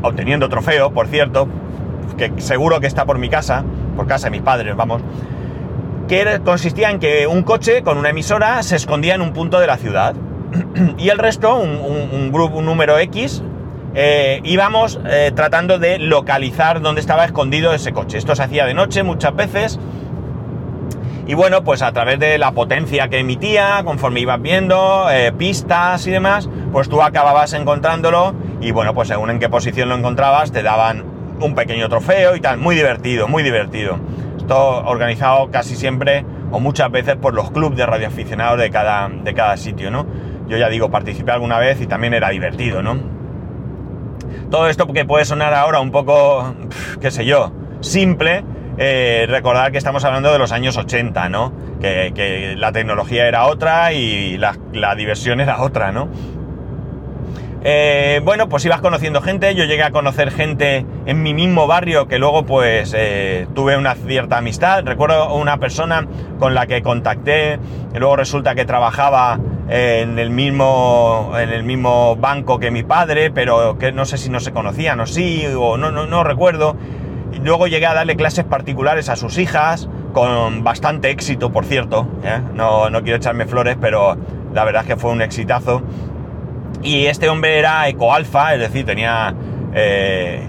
obteniendo 0.01 0.47
trofeo, 0.49 0.91
por 0.91 1.07
cierto, 1.07 1.47
que 2.17 2.31
seguro 2.37 2.79
que 2.79 2.87
está 2.87 3.05
por 3.05 3.17
mi 3.17 3.29
casa, 3.29 3.63
por 3.95 4.07
casa 4.07 4.27
de 4.27 4.31
mis 4.31 4.41
padres, 4.41 4.75
vamos 4.75 5.01
que 6.07 6.41
consistía 6.43 6.89
en 6.89 6.99
que 6.99 7.27
un 7.27 7.43
coche 7.43 7.83
con 7.83 7.97
una 7.97 8.09
emisora 8.09 8.61
se 8.63 8.75
escondía 8.75 9.15
en 9.15 9.21
un 9.21 9.33
punto 9.33 9.59
de 9.59 9.67
la 9.67 9.77
ciudad 9.77 10.15
y 10.97 11.09
el 11.09 11.17
resto, 11.17 11.55
un, 11.55 12.31
grupo, 12.31 12.57
un 12.57 12.65
número 12.65 12.97
X, 12.99 13.43
eh, 13.95 14.41
íbamos 14.43 14.99
eh, 15.05 15.31
tratando 15.35 15.79
de 15.79 15.99
localizar 15.99 16.81
dónde 16.81 17.01
estaba 17.01 17.25
escondido 17.25 17.73
ese 17.73 17.93
coche. 17.93 18.17
Esto 18.17 18.35
se 18.35 18.43
hacía 18.43 18.65
de 18.65 18.73
noche 18.73 19.03
muchas 19.03 19.35
veces. 19.35 19.79
Y 21.25 21.35
bueno, 21.35 21.63
pues 21.63 21.81
a 21.81 21.91
través 21.93 22.19
de 22.19 22.37
la 22.37 22.51
potencia 22.51 23.07
que 23.07 23.19
emitía, 23.19 23.81
conforme 23.85 24.19
ibas 24.19 24.41
viendo, 24.41 25.09
eh, 25.09 25.31
pistas 25.31 26.05
y 26.05 26.11
demás, 26.11 26.49
pues 26.73 26.89
tú 26.89 27.01
acababas 27.01 27.53
encontrándolo 27.53 28.35
y 28.59 28.71
bueno, 28.71 28.93
pues 28.93 29.07
según 29.07 29.29
en 29.29 29.39
qué 29.39 29.47
posición 29.47 29.87
lo 29.87 29.95
encontrabas, 29.95 30.51
te 30.51 30.63
daban 30.63 31.05
un 31.39 31.55
pequeño 31.55 31.87
trofeo 31.87 32.35
y 32.35 32.41
tal. 32.41 32.57
Muy 32.57 32.75
divertido, 32.75 33.27
muy 33.27 33.41
divertido. 33.41 33.99
Esto 34.43 34.83
organizado 34.85 35.49
casi 35.51 35.77
siempre 35.77 36.25
o 36.51 36.59
muchas 36.59 36.91
veces 36.91 37.15
por 37.15 37.33
los 37.33 37.49
clubes 37.51 37.77
de 37.77 37.85
radioaficionados 37.85 38.59
de 38.59 38.69
cada, 38.69 39.07
de 39.07 39.33
cada 39.33 39.55
sitio, 39.55 39.89
¿no? 39.89 40.05
Yo 40.49 40.57
ya 40.57 40.67
digo, 40.67 40.91
participé 40.91 41.31
alguna 41.31 41.59
vez 41.59 41.79
y 41.79 41.87
también 41.87 42.13
era 42.13 42.27
divertido, 42.27 42.83
¿no? 42.83 42.97
Todo 44.51 44.67
esto 44.67 44.85
que 44.87 45.05
puede 45.05 45.23
sonar 45.23 45.53
ahora 45.53 45.79
un 45.79 45.91
poco, 45.91 46.55
qué 46.99 47.09
sé 47.09 47.23
yo, 47.23 47.53
simple, 47.79 48.43
eh, 48.77 49.27
recordar 49.29 49.71
que 49.71 49.77
estamos 49.77 50.03
hablando 50.03 50.33
de 50.33 50.39
los 50.39 50.51
años 50.51 50.75
80, 50.75 51.29
¿no? 51.29 51.53
Que, 51.79 52.55
la 52.57 52.73
tecnología 52.73 53.25
era 53.25 53.45
otra 53.45 53.93
y 53.93 54.37
la, 54.37 54.57
diversión 54.97 55.39
era 55.39 55.61
otra, 55.61 55.93
¿no? 55.93 56.09
Eh, 57.65 58.19
bueno, 58.25 58.49
pues 58.49 58.65
ibas 58.65 58.81
conociendo 58.81 59.21
gente, 59.21 59.55
yo 59.55 59.63
llegué 59.63 59.83
a 59.83 59.91
conocer 59.91 60.31
gente 60.31 60.85
en 61.05 61.23
mi 61.23 61.33
mismo 61.33 61.65
barrio 61.65 62.09
que 62.09 62.19
luego 62.19 62.45
pues 62.45 62.93
eh, 62.95 63.47
tuve 63.55 63.77
una 63.77 63.95
cierta 63.95 64.37
amistad. 64.37 64.83
Recuerdo 64.83 65.33
una 65.33 65.57
persona 65.57 66.05
con 66.39 66.55
la 66.55 66.67
que 66.67 66.81
contacté, 66.81 67.59
y 67.93 67.99
luego 67.99 68.17
resulta 68.17 68.53
que 68.53 68.65
trabajaba 68.65 69.39
en 69.69 70.19
el 70.19 70.29
mismo 70.29 71.31
en 71.39 71.49
el 71.49 71.63
mismo 71.63 72.17
banco 72.17 72.59
que 72.59 72.69
mi 72.69 72.83
padre, 72.83 73.31
pero 73.31 73.77
que 73.77 73.93
no 73.93 74.03
sé 74.03 74.17
si 74.17 74.29
no 74.29 74.41
se 74.41 74.51
conocían 74.51 74.99
o 74.99 75.07
sí, 75.07 75.45
o 75.57 75.77
no, 75.77 75.89
no, 75.89 76.05
no 76.05 76.23
recuerdo. 76.25 76.75
Luego 77.41 77.67
llegué 77.67 77.85
a 77.85 77.93
darle 77.93 78.15
clases 78.15 78.43
particulares 78.43 79.07
a 79.09 79.15
sus 79.15 79.37
hijas, 79.37 79.89
con 80.11 80.63
bastante 80.63 81.09
éxito, 81.09 81.51
por 81.51 81.65
cierto. 81.65 82.07
¿eh? 82.23 82.39
No, 82.53 82.89
no 82.89 83.01
quiero 83.03 83.17
echarme 83.17 83.45
flores, 83.45 83.77
pero 83.79 84.17
la 84.53 84.63
verdad 84.65 84.83
es 84.83 84.89
que 84.89 84.97
fue 84.97 85.11
un 85.11 85.21
exitazo. 85.21 85.81
Y 86.83 87.05
este 87.05 87.29
hombre 87.29 87.57
era 87.59 87.87
ecoalfa, 87.87 88.53
es 88.53 88.59
decir, 88.59 88.85
tenía 88.85 89.33
eh, 89.73 90.47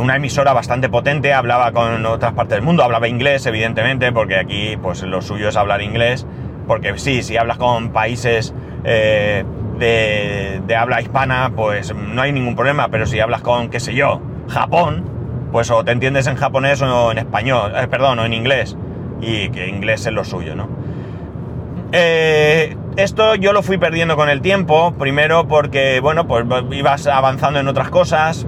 una 0.00 0.16
emisora 0.16 0.52
bastante 0.52 0.88
potente, 0.88 1.32
hablaba 1.32 1.72
con 1.72 2.04
otras 2.06 2.32
partes 2.32 2.56
del 2.56 2.64
mundo, 2.64 2.82
hablaba 2.82 3.06
inglés, 3.06 3.44
evidentemente, 3.46 4.10
porque 4.10 4.36
aquí 4.36 4.76
pues 4.82 5.02
lo 5.02 5.20
suyo 5.20 5.48
es 5.50 5.56
hablar 5.56 5.82
inglés, 5.82 6.26
porque 6.66 6.96
sí, 6.98 7.22
si 7.22 7.36
hablas 7.36 7.58
con 7.58 7.90
países 7.90 8.54
eh, 8.84 9.44
de, 9.78 10.62
de 10.66 10.76
habla 10.76 11.02
hispana, 11.02 11.52
pues 11.54 11.94
no 11.94 12.22
hay 12.22 12.32
ningún 12.32 12.56
problema, 12.56 12.88
pero 12.88 13.04
si 13.04 13.20
hablas 13.20 13.42
con, 13.42 13.68
qué 13.68 13.78
sé 13.78 13.94
yo, 13.94 14.22
Japón, 14.48 15.04
pues 15.52 15.70
o 15.70 15.84
te 15.84 15.92
entiendes 15.92 16.26
en 16.26 16.36
japonés 16.36 16.80
o 16.82 17.12
en 17.12 17.18
español, 17.18 17.72
eh, 17.76 17.86
perdón, 17.88 18.18
o 18.18 18.24
en 18.24 18.32
inglés, 18.32 18.76
y 19.20 19.50
que 19.50 19.68
inglés 19.68 20.06
es 20.06 20.12
lo 20.12 20.24
suyo, 20.24 20.56
¿no? 20.56 20.68
Eh, 21.92 22.76
esto 22.96 23.34
yo 23.34 23.52
lo 23.52 23.62
fui 23.62 23.78
perdiendo 23.78 24.16
con 24.16 24.28
el 24.28 24.40
tiempo, 24.40 24.94
primero 24.98 25.48
porque, 25.48 26.00
bueno, 26.00 26.26
pues 26.26 26.44
ibas 26.72 27.06
avanzando 27.06 27.58
en 27.58 27.68
otras 27.68 27.90
cosas, 27.90 28.46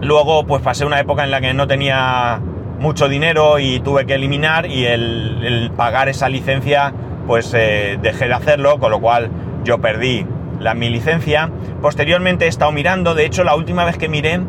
luego 0.00 0.44
pues 0.46 0.62
pasé 0.62 0.84
una 0.84 0.98
época 0.98 1.24
en 1.24 1.30
la 1.30 1.40
que 1.40 1.54
no 1.54 1.66
tenía 1.66 2.40
mucho 2.78 3.08
dinero 3.08 3.58
y 3.58 3.80
tuve 3.80 4.06
que 4.06 4.14
eliminar 4.14 4.66
y 4.66 4.86
el, 4.86 5.70
pagar 5.76 6.08
esa 6.08 6.28
licencia 6.28 6.92
pues 7.26 7.54
eh, 7.54 7.98
dejé 8.02 8.26
de 8.26 8.34
hacerlo, 8.34 8.80
con 8.80 8.90
lo 8.90 9.00
cual 9.00 9.30
yo 9.62 9.80
perdí 9.80 10.26
la, 10.58 10.74
mi 10.74 10.88
licencia. 10.88 11.50
Posteriormente 11.80 12.46
he 12.46 12.48
estado 12.48 12.72
mirando, 12.72 13.14
de 13.14 13.24
hecho 13.24 13.44
la 13.44 13.54
última 13.54 13.84
vez 13.84 13.96
que 13.98 14.08
miré, 14.08 14.40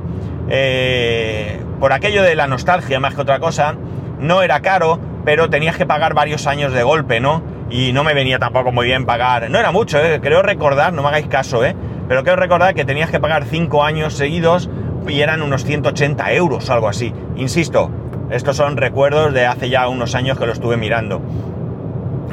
por 1.80 1.94
aquello 1.94 2.24
de 2.24 2.36
la 2.36 2.48
nostalgia 2.48 3.00
más 3.00 3.14
que 3.14 3.22
otra 3.22 3.40
cosa, 3.40 3.76
no 4.20 4.42
era 4.42 4.62
caro, 4.62 5.00
pero 5.26 5.50
tenías 5.50 5.78
que 5.78 5.86
pagar 5.86 6.14
varios 6.14 6.48
años 6.48 6.74
de 6.74 6.84
golpe, 6.84 7.20
¿no? 7.20 7.51
Y 7.72 7.94
no 7.94 8.04
me 8.04 8.14
venía 8.14 8.38
tampoco 8.38 8.72
muy 8.72 8.86
bien 8.86 9.06
pagar, 9.06 9.50
no 9.50 9.58
era 9.58 9.72
mucho, 9.72 9.98
¿eh? 9.98 10.20
creo 10.22 10.42
recordar, 10.42 10.92
no 10.92 11.02
me 11.02 11.08
hagáis 11.08 11.28
caso, 11.28 11.64
¿eh? 11.64 11.76
Pero 12.08 12.24
creo 12.24 12.36
recordar 12.36 12.76
que 12.76 12.84
tenías 12.84 13.10
que 13.10 13.22
pagar 13.22 13.46
5 13.46 13.84
años 13.84 14.14
seguidos 14.14 14.70
y 15.08 15.22
eran 15.22 15.42
unos 15.42 15.64
180 15.64 16.34
euros 16.34 16.70
o 16.70 16.74
algo 16.74 16.90
así. 16.90 17.14
Insisto, 17.38 17.90
estos 18.30 18.58
son 18.58 18.76
recuerdos 18.76 19.34
de 19.34 19.46
hace 19.46 19.70
ya 19.70 19.88
unos 19.88 20.16
años 20.16 20.38
que 20.38 20.46
lo 20.46 20.52
estuve 20.52 20.76
mirando. 20.76 21.22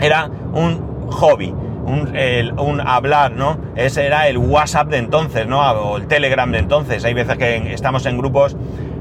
Era 0.00 0.30
un 0.52 1.08
hobby, 1.10 1.52
un, 1.84 2.80
hablar, 2.84 3.32
¿no? 3.32 3.58
Ese 3.76 4.06
era 4.06 4.28
el 4.28 4.38
WhatsApp 4.38 4.88
de 4.88 4.98
entonces, 4.98 5.46
¿no? 5.46 5.60
O 5.60 5.96
el 5.96 6.06
Telegram 6.06 6.50
de 6.50 6.58
entonces. 6.58 7.04
Hay 7.04 7.14
veces 7.14 7.36
que 7.36 7.72
estamos 7.72 8.06
en 8.06 8.18
grupos 8.18 8.56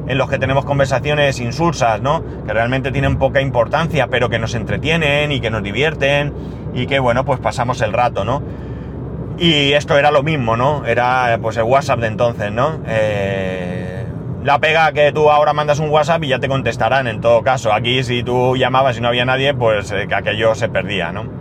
en 0.07 0.17
los 0.17 0.29
que 0.29 0.39
tenemos 0.39 0.65
conversaciones 0.65 1.39
insulsas, 1.39 2.01
¿no? 2.01 2.23
Que 2.45 2.53
realmente 2.53 2.91
tienen 2.91 3.17
poca 3.17 3.41
importancia, 3.41 4.07
pero 4.07 4.29
que 4.29 4.39
nos 4.39 4.55
entretienen 4.55 5.31
y 5.31 5.39
que 5.39 5.51
nos 5.51 5.61
divierten 5.61 6.33
y 6.73 6.87
que, 6.87 6.99
bueno, 6.99 7.25
pues 7.25 7.39
pasamos 7.39 7.81
el 7.81 7.93
rato, 7.93 8.25
¿no? 8.25 8.41
Y 9.37 9.73
esto 9.73 9.97
era 9.97 10.11
lo 10.11 10.23
mismo, 10.23 10.57
¿no? 10.57 10.85
Era 10.85 11.37
pues 11.41 11.57
el 11.57 11.63
WhatsApp 11.63 11.99
de 11.99 12.07
entonces, 12.07 12.51
¿no? 12.51 12.79
Eh, 12.87 14.05
la 14.43 14.59
pega 14.59 14.91
que 14.91 15.11
tú 15.11 15.29
ahora 15.29 15.53
mandas 15.53 15.79
un 15.79 15.89
WhatsApp 15.89 16.23
y 16.23 16.29
ya 16.29 16.39
te 16.39 16.47
contestarán 16.47 17.07
en 17.07 17.21
todo 17.21 17.43
caso. 17.43 17.71
Aquí 17.71 18.03
si 18.03 18.23
tú 18.23 18.55
llamabas 18.57 18.97
y 18.97 19.01
no 19.01 19.09
había 19.09 19.25
nadie, 19.25 19.53
pues 19.53 19.91
eh, 19.91 20.07
que 20.07 20.15
aquello 20.15 20.55
se 20.55 20.69
perdía, 20.69 21.11
¿no? 21.11 21.38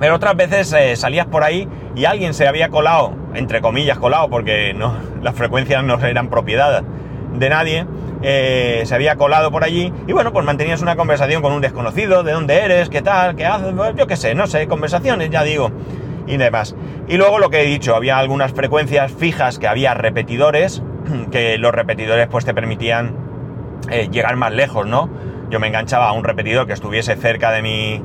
Pero 0.00 0.16
otras 0.16 0.36
veces 0.36 0.72
eh, 0.72 0.96
salías 0.96 1.26
por 1.26 1.44
ahí 1.44 1.68
y 1.94 2.04
alguien 2.04 2.34
se 2.34 2.48
había 2.48 2.68
colado, 2.68 3.14
entre 3.34 3.60
comillas 3.60 3.98
colado, 3.98 4.28
porque 4.28 4.74
no, 4.74 4.94
las 5.22 5.34
frecuencias 5.34 5.84
no 5.84 5.98
eran 6.00 6.28
propiedad 6.28 6.82
de 7.32 7.48
nadie, 7.48 7.86
se 8.22 8.94
había 8.94 9.16
colado 9.16 9.50
por 9.50 9.64
allí 9.64 9.92
y 10.06 10.12
bueno, 10.12 10.32
pues 10.32 10.44
mantenías 10.44 10.82
una 10.82 10.96
conversación 10.96 11.42
con 11.42 11.52
un 11.52 11.60
desconocido, 11.60 12.22
de 12.22 12.32
dónde 12.32 12.60
eres, 12.60 12.88
qué 12.88 13.02
tal, 13.02 13.34
qué 13.34 13.46
haces, 13.46 13.72
pues, 13.74 13.94
yo 13.96 14.06
qué 14.06 14.16
sé, 14.16 14.34
no 14.34 14.46
sé, 14.46 14.68
conversaciones, 14.68 15.30
ya 15.30 15.42
digo 15.42 15.72
y 16.26 16.36
demás. 16.36 16.74
Y 17.08 17.16
luego 17.16 17.38
lo 17.38 17.50
que 17.50 17.62
he 17.62 17.66
dicho, 17.66 17.94
había 17.94 18.18
algunas 18.18 18.52
frecuencias 18.52 19.12
fijas 19.12 19.58
que 19.58 19.68
había 19.68 19.94
repetidores, 19.94 20.82
que 21.30 21.58
los 21.58 21.72
repetidores 21.72 22.28
pues 22.28 22.44
te 22.44 22.54
permitían 22.54 23.16
eh, 23.90 24.08
llegar 24.10 24.36
más 24.36 24.52
lejos, 24.52 24.86
¿no? 24.86 25.08
Yo 25.50 25.60
me 25.60 25.66
enganchaba 25.66 26.08
a 26.08 26.12
un 26.12 26.24
repetidor 26.24 26.66
que 26.66 26.72
estuviese 26.72 27.16
cerca 27.16 27.50
de 27.50 27.62
mi, 27.62 28.02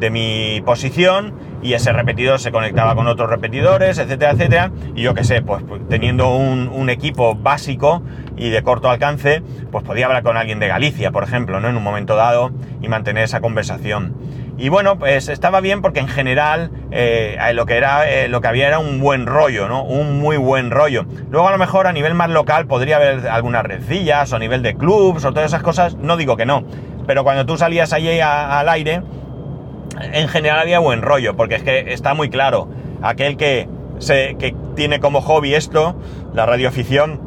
de 0.00 0.10
mi 0.10 0.62
posición 0.64 1.34
y 1.62 1.74
ese 1.74 1.92
repetidor 1.92 2.40
se 2.40 2.50
conectaba 2.50 2.94
con 2.94 3.06
otros 3.06 3.28
repetidores, 3.28 3.98
etcétera, 3.98 4.32
etcétera. 4.32 4.72
Y 4.94 5.02
yo 5.02 5.14
qué 5.14 5.24
sé, 5.24 5.42
pues, 5.42 5.62
pues 5.62 5.86
teniendo 5.88 6.34
un, 6.34 6.90
equipo 6.90 7.36
básico 7.36 8.02
y 8.36 8.48
de 8.48 8.64
corto 8.64 8.90
alcance, 8.90 9.42
pues 9.70 9.84
podía 9.84 10.06
hablar 10.06 10.24
con 10.24 10.36
alguien 10.36 10.58
de 10.58 10.66
Galicia, 10.66 11.12
por 11.12 11.22
ejemplo, 11.22 11.60
¿no? 11.60 11.68
En 11.68 11.76
un 11.76 11.84
momento 11.84 12.16
dado 12.16 12.50
y 12.80 12.88
mantener 12.88 13.22
esa 13.22 13.40
conversación. 13.40 14.16
Y 14.58 14.70
bueno, 14.70 14.98
pues 14.98 15.28
estaba 15.28 15.60
bien 15.60 15.82
porque 15.82 16.00
en 16.00 16.08
general 16.08 16.70
eh, 16.90 17.38
lo 17.54 17.64
que 17.64 17.76
era 17.76 18.10
eh, 18.10 18.28
lo 18.28 18.40
que 18.40 18.48
había 18.48 18.66
era 18.66 18.78
un 18.78 18.98
buen 18.98 19.26
rollo, 19.26 19.68
¿no? 19.68 19.84
Un 19.84 20.18
muy 20.18 20.36
buen 20.36 20.70
rollo. 20.70 21.06
Luego 21.30 21.46
a 21.46 21.52
lo 21.52 21.58
mejor 21.58 21.86
a 21.86 21.92
nivel 21.92 22.14
más 22.14 22.30
local 22.30 22.66
podría 22.66 22.96
haber 22.96 23.28
algunas 23.28 23.62
rencillas 23.62 24.32
o 24.32 24.36
a 24.36 24.38
nivel 24.38 24.62
de 24.62 24.74
clubs 24.74 25.24
o 25.24 25.32
todas 25.32 25.46
esas 25.46 25.62
cosas, 25.62 25.94
no 25.94 26.16
digo 26.16 26.36
que 26.36 26.46
no. 26.46 26.64
Pero 27.06 27.22
cuando 27.24 27.46
tú 27.46 27.56
salías 27.56 27.92
allí 27.92 28.20
al 28.20 28.68
aire, 28.68 29.02
en 30.00 30.28
general 30.28 30.58
había 30.58 30.78
buen 30.78 31.02
rollo, 31.02 31.36
porque 31.36 31.56
es 31.56 31.62
que 31.62 31.92
está 31.92 32.14
muy 32.14 32.30
claro, 32.30 32.68
aquel 33.02 33.36
que, 33.36 33.68
se, 33.98 34.36
que 34.38 34.54
tiene 34.74 35.00
como 35.00 35.20
hobby 35.20 35.54
esto, 35.54 35.96
la 36.34 36.46
radioafición, 36.46 37.20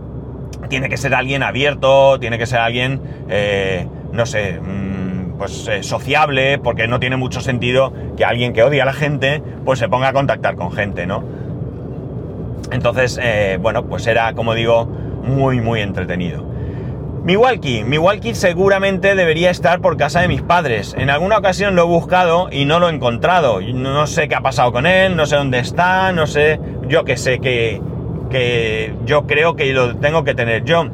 tiene 0.69 0.89
que 0.89 0.97
ser 0.97 1.13
alguien 1.13 1.43
abierto, 1.43 2.19
tiene 2.19 2.37
que 2.37 2.45
ser 2.45 2.59
alguien, 2.59 3.01
eh, 3.29 3.87
no 4.11 4.25
sé, 4.25 4.59
mm, 4.59 5.37
pues 5.37 5.67
eh, 5.67 5.83
sociable, 5.83 6.57
porque 6.57 6.87
no 6.87 6.99
tiene 6.99 7.17
mucho 7.17 7.41
sentido 7.41 7.93
que 8.17 8.25
alguien 8.25 8.53
que 8.53 8.63
odia 8.63 8.83
a 8.83 8.85
la 8.85 8.93
gente, 8.93 9.41
pues 9.65 9.79
se 9.79 9.89
ponga 9.89 10.09
a 10.09 10.13
contactar 10.13 10.55
con 10.55 10.71
gente, 10.71 11.05
¿no? 11.05 11.23
Entonces, 12.71 13.19
eh, 13.21 13.57
bueno, 13.61 13.85
pues 13.85 14.07
era, 14.07 14.33
como 14.33 14.53
digo, 14.53 14.85
muy, 14.85 15.61
muy 15.61 15.81
entretenido. 15.81 16.52
Mi 17.23 17.37
walkie, 17.37 17.85
mi 17.85 17.97
walkie 17.97 18.35
seguramente 18.35 19.15
debería 19.15 19.49
estar 19.49 19.79
por 19.79 19.95
casa 19.95 20.19
de 20.19 20.27
mis 20.27 20.41
padres. 20.41 20.93
En 20.97 21.09
alguna 21.09 21.37
ocasión 21.37 21.73
lo 21.73 21.83
he 21.83 21.85
buscado 21.85 22.49
y 22.51 22.65
no 22.65 22.81
lo 22.81 22.89
he 22.89 22.93
encontrado. 22.93 23.61
No 23.61 24.07
sé 24.07 24.27
qué 24.27 24.35
ha 24.35 24.41
pasado 24.41 24.73
con 24.73 24.85
él, 24.85 25.15
no 25.15 25.25
sé 25.25 25.37
dónde 25.37 25.59
está, 25.59 26.11
no 26.11 26.27
sé, 26.27 26.59
yo 26.89 27.05
que 27.05 27.15
sé 27.15 27.39
que, 27.39 27.81
que 28.29 28.93
yo 29.05 29.25
creo 29.25 29.55
que 29.55 29.71
lo 29.71 29.95
tengo 29.95 30.25
que 30.25 30.35
tener 30.35 30.65
yo. 30.65 30.89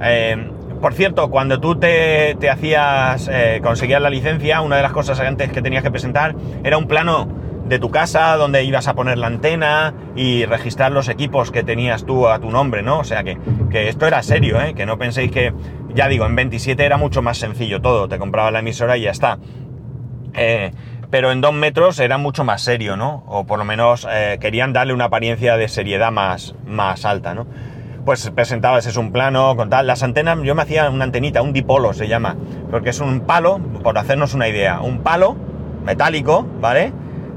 Eh, 0.00 0.52
por 0.80 0.94
cierto, 0.94 1.30
cuando 1.30 1.58
tú 1.58 1.74
te, 1.74 2.36
hacías, 2.48 3.28
eh, 3.32 3.60
conseguías 3.60 4.00
la 4.00 4.10
licencia, 4.10 4.60
una 4.60 4.76
de 4.76 4.82
las 4.82 4.92
cosas 4.92 5.18
antes 5.18 5.50
que 5.50 5.62
tenías 5.62 5.82
que 5.82 5.90
presentar 5.90 6.36
era 6.62 6.78
un 6.78 6.86
plano 6.86 7.26
de 7.66 7.78
tu 7.78 7.90
casa 7.90 8.36
donde 8.36 8.64
ibas 8.64 8.88
a 8.88 8.94
poner 8.94 9.18
la 9.18 9.28
antena 9.28 9.94
y 10.16 10.44
registrar 10.44 10.92
los 10.92 11.08
equipos 11.08 11.50
que 11.50 11.62
tenías 11.62 12.04
tú 12.04 12.28
a 12.28 12.38
tu 12.38 12.50
nombre, 12.50 12.82
¿no? 12.82 12.98
O 12.98 13.04
sea 13.04 13.22
que, 13.24 13.38
esto 13.72 14.06
era 14.06 14.22
serio, 14.22 14.60
¿eh? 14.60 14.74
Que 14.74 14.86
no 14.86 14.98
penséis 14.98 15.30
que, 15.30 15.52
ya 15.94 16.08
digo, 16.08 16.26
en 16.26 16.36
27 16.36 16.84
era 16.84 16.96
mucho 16.96 17.22
más 17.22 17.38
sencillo 17.38 17.80
todo, 17.80 18.08
te 18.08 18.18
compraba 18.18 18.50
la 18.50 18.58
emisora 18.60 18.96
y 18.96 19.02
ya 19.02 19.10
está. 19.10 19.38
Eh, 20.34 20.72
pero 21.10 21.30
en 21.30 21.42
dos 21.42 21.52
metros 21.52 21.98
era 22.00 22.16
mucho 22.16 22.42
más 22.42 22.62
serio, 22.62 22.96
¿no? 22.96 23.22
O 23.26 23.44
por 23.44 23.58
lo 23.58 23.64
menos 23.64 24.08
eh, 24.10 24.38
querían 24.40 24.72
darle 24.72 24.94
una 24.94 25.04
apariencia 25.04 25.56
de 25.56 25.68
seriedad 25.68 26.10
más, 26.10 26.54
más 26.66 27.04
alta, 27.04 27.34
¿no? 27.34 27.46
Pues 28.04 28.30
presentabas 28.30 28.86
es 28.86 28.96
un 28.96 29.12
plano 29.12 29.54
con 29.54 29.70
tal. 29.70 29.86
Las 29.86 30.02
antenas, 30.02 30.38
yo 30.42 30.54
me 30.54 30.62
hacía 30.62 30.90
una 30.90 31.04
antenita, 31.04 31.42
un 31.42 31.52
dipolo 31.52 31.92
se 31.92 32.08
llama, 32.08 32.36
porque 32.70 32.90
es 32.90 33.00
un 33.00 33.20
palo, 33.20 33.60
por 33.82 33.96
hacernos 33.96 34.34
una 34.34 34.48
idea, 34.48 34.80
un 34.80 35.02
palo 35.02 35.36
metálico, 35.84 36.46
¿vale? 36.60 36.92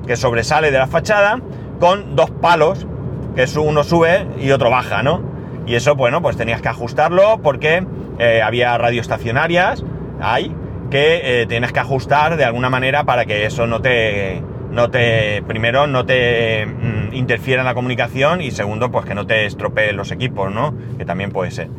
Que 0.06 0.15
sobresale 0.15 0.72
de 0.72 0.78
la 0.78 0.88
fachada 0.88 1.39
con 1.80 2.15
dos 2.15 2.32
palos, 2.32 2.88
que 3.36 3.46
uno 3.60 3.84
sube 3.84 4.28
y 4.39 4.52
otro 4.52 4.70
baja, 4.70 5.04
¿no? 5.04 5.22
Y 5.68 5.76
eso, 5.76 5.96
bueno, 5.96 6.22
pues 6.22 6.38
tenías 6.38 6.62
que 6.62 6.70
ajustarlo 6.70 7.39
porque 7.41 7.86
eh, 8.20 8.41
había 8.41 8.78
radioestacionarias, 8.78 9.84
hay, 10.22 10.56
que 10.89 11.41
eh, 11.41 11.46
tienes 11.48 11.72
que 11.72 11.80
ajustar 11.80 12.38
de 12.38 12.46
alguna 12.46 12.70
manera 12.70 13.04
para 13.04 13.26
que 13.26 13.46
eso 13.46 13.65
no 13.68 13.82
te, 13.82 14.41
no 14.72 14.89
te, 14.89 15.41
primero, 15.48 15.88
no 15.88 16.06
te 16.06 16.65
mm, 16.65 17.13
interfiera 17.13 17.62
en 17.62 17.65
la 17.65 17.74
comunicación 17.74 18.41
y 18.41 18.52
segundo, 18.52 18.91
pues 18.91 19.06
que 19.06 19.15
no 19.15 19.26
te 19.26 19.46
estropee 19.46 19.94
los 19.94 20.12
equipos, 20.12 20.52
¿no? 20.52 20.76
Que 20.98 21.06
también 21.06 21.32
puede 21.32 21.52
ser. 21.52 21.70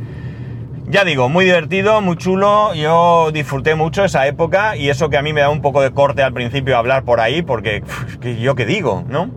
Ya 0.88 1.04
digo, 1.04 1.28
muy 1.28 1.44
divertido, 1.44 2.00
muy 2.00 2.16
chulo, 2.16 2.72
yo 2.74 3.32
disfruté 3.32 3.74
mucho 3.74 4.04
esa 4.04 4.28
época 4.28 4.76
y 4.76 4.88
eso 4.88 5.10
que 5.10 5.16
a 5.16 5.22
mí 5.22 5.32
me 5.32 5.40
da 5.40 5.50
un 5.50 5.60
poco 5.60 5.82
de 5.82 5.90
corte 5.90 6.22
al 6.22 6.32
principio 6.32 6.78
hablar 6.78 7.02
por 7.02 7.18
ahí, 7.18 7.42
porque 7.42 7.82
yo 8.40 8.54
qué 8.54 8.66
digo, 8.66 9.04
¿no? 9.08 9.28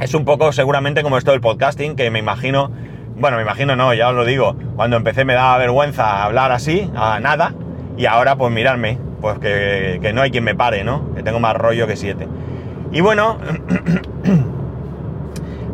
Es 0.00 0.14
un 0.14 0.24
poco 0.24 0.52
seguramente 0.52 1.02
como 1.02 1.18
esto 1.18 1.32
del 1.32 1.40
podcasting, 1.40 1.96
que 1.96 2.08
me 2.12 2.20
imagino, 2.20 2.70
bueno, 3.16 3.38
me 3.38 3.42
imagino 3.42 3.74
no, 3.74 3.92
ya 3.92 4.10
os 4.10 4.14
lo 4.14 4.24
digo, 4.24 4.54
cuando 4.76 4.96
empecé 4.96 5.24
me 5.24 5.34
daba 5.34 5.58
vergüenza 5.58 6.22
hablar 6.22 6.52
así, 6.52 6.88
a 6.94 7.18
nada, 7.18 7.54
y 7.96 8.06
ahora 8.06 8.36
pues 8.36 8.52
mirarme, 8.52 8.98
pues 9.20 9.40
que, 9.40 9.98
que 10.00 10.12
no 10.12 10.22
hay 10.22 10.30
quien 10.30 10.44
me 10.44 10.54
pare, 10.54 10.84
¿no? 10.84 11.12
Que 11.16 11.24
tengo 11.24 11.40
más 11.40 11.56
rollo 11.56 11.88
que 11.88 11.96
siete. 11.96 12.28
Y 12.92 13.00
bueno, 13.00 13.38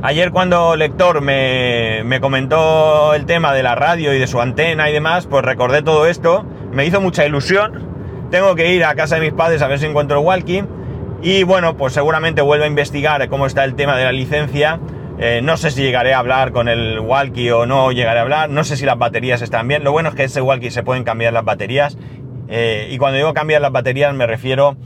Ayer 0.00 0.30
cuando 0.30 0.76
Lector 0.76 1.20
me, 1.20 2.20
comentó 2.20 3.14
el 3.14 3.26
tema 3.26 3.52
de 3.52 3.64
la 3.64 3.74
radio 3.74 4.14
y 4.14 4.18
de 4.20 4.28
su 4.28 4.40
antena 4.40 4.88
y 4.88 4.92
demás, 4.92 5.26
pues 5.26 5.44
recordé 5.44 5.82
todo 5.82 6.06
esto, 6.06 6.46
me 6.70 6.86
hizo 6.86 7.00
mucha 7.00 7.26
ilusión. 7.26 8.28
Tengo 8.30 8.54
que 8.54 8.72
ir 8.72 8.84
a 8.84 8.94
casa 8.94 9.16
de 9.16 9.22
mis 9.22 9.32
padres 9.32 9.60
a 9.60 9.66
ver 9.66 9.80
si 9.80 9.86
encuentro 9.86 10.20
el 10.20 10.24
walkie. 10.24 10.64
Y 11.20 11.42
bueno, 11.42 11.76
pues 11.76 11.94
seguramente 11.94 12.42
vuelvo 12.42 12.64
a 12.64 12.68
investigar 12.68 13.28
cómo 13.28 13.46
está 13.46 13.64
el 13.64 13.74
tema 13.74 13.96
de 13.96 14.04
la 14.04 14.12
licencia. 14.12 14.78
Eh, 15.18 15.40
no 15.42 15.56
sé 15.56 15.72
si 15.72 15.82
llegaré 15.82 16.14
a 16.14 16.20
hablar 16.20 16.52
con 16.52 16.68
el 16.68 17.00
walkie 17.00 17.50
o 17.50 17.66
no 17.66 17.90
llegaré 17.90 18.20
a 18.20 18.22
hablar. 18.22 18.50
No 18.50 18.62
sé 18.62 18.76
si 18.76 18.84
las 18.84 18.98
baterías 18.98 19.42
están 19.42 19.66
bien. 19.66 19.82
Lo 19.82 19.90
bueno 19.90 20.10
es 20.10 20.14
que 20.14 20.24
ese 20.24 20.40
walkie 20.40 20.70
se 20.70 20.84
pueden 20.84 21.02
cambiar 21.02 21.32
las 21.32 21.44
baterías. 21.44 21.98
Eh, 22.48 22.88
y 22.92 22.98
cuando 22.98 23.16
digo 23.16 23.34
cambiar 23.34 23.62
las 23.62 23.72
baterías 23.72 24.14
me 24.14 24.26
refiero 24.28 24.76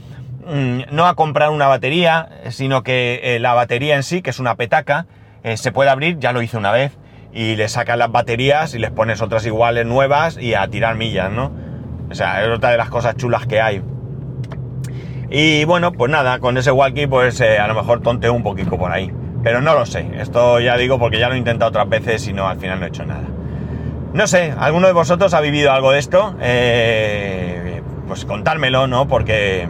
no 0.91 1.07
a 1.07 1.15
comprar 1.15 1.49
una 1.49 1.67
batería, 1.67 2.29
sino 2.49 2.83
que 2.83 3.21
eh, 3.23 3.39
la 3.39 3.53
batería 3.53 3.95
en 3.95 4.03
sí, 4.03 4.21
que 4.21 4.29
es 4.29 4.39
una 4.39 4.55
petaca, 4.55 5.05
eh, 5.43 5.57
se 5.57 5.71
puede 5.71 5.89
abrir, 5.89 6.19
ya 6.19 6.31
lo 6.33 6.41
hice 6.41 6.57
una 6.57 6.71
vez, 6.71 6.97
y 7.33 7.55
le 7.55 7.67
sacas 7.67 7.97
las 7.97 8.11
baterías 8.11 8.73
y 8.75 8.79
les 8.79 8.91
pones 8.91 9.21
otras 9.21 9.45
iguales 9.45 9.85
nuevas 9.85 10.37
y 10.37 10.53
a 10.53 10.67
tirar 10.67 10.95
millas, 10.95 11.31
¿no? 11.31 11.51
O 12.09 12.15
sea, 12.15 12.43
es 12.43 12.49
otra 12.49 12.71
de 12.71 12.77
las 12.77 12.89
cosas 12.89 13.15
chulas 13.15 13.47
que 13.47 13.61
hay. 13.61 13.81
Y 15.29 15.65
bueno, 15.65 15.91
pues 15.91 16.11
nada, 16.11 16.39
con 16.39 16.57
ese 16.57 16.71
walkie 16.71 17.07
pues 17.07 17.41
eh, 17.41 17.57
a 17.57 17.67
lo 17.67 17.73
mejor 17.73 18.01
tonteo 18.01 18.33
un 18.33 18.43
poquito 18.43 18.77
por 18.77 18.91
ahí. 18.91 19.11
Pero 19.41 19.61
no 19.61 19.73
lo 19.73 19.85
sé, 19.85 20.07
esto 20.19 20.59
ya 20.59 20.77
digo 20.77 20.99
porque 20.99 21.19
ya 21.19 21.27
lo 21.27 21.35
he 21.35 21.37
intentado 21.37 21.69
otras 21.69 21.89
veces 21.89 22.27
y 22.27 22.33
no, 22.33 22.47
al 22.47 22.59
final 22.59 22.79
no 22.79 22.85
he 22.85 22.89
hecho 22.89 23.05
nada. 23.05 23.27
No 24.13 24.27
sé, 24.27 24.53
¿alguno 24.57 24.87
de 24.87 24.93
vosotros 24.93 25.33
ha 25.33 25.41
vivido 25.41 25.71
algo 25.71 25.91
de 25.91 25.99
esto? 25.99 26.35
pues 28.07 28.25
contármelo, 28.25 28.85
¿no? 28.85 29.07
Porque 29.07 29.67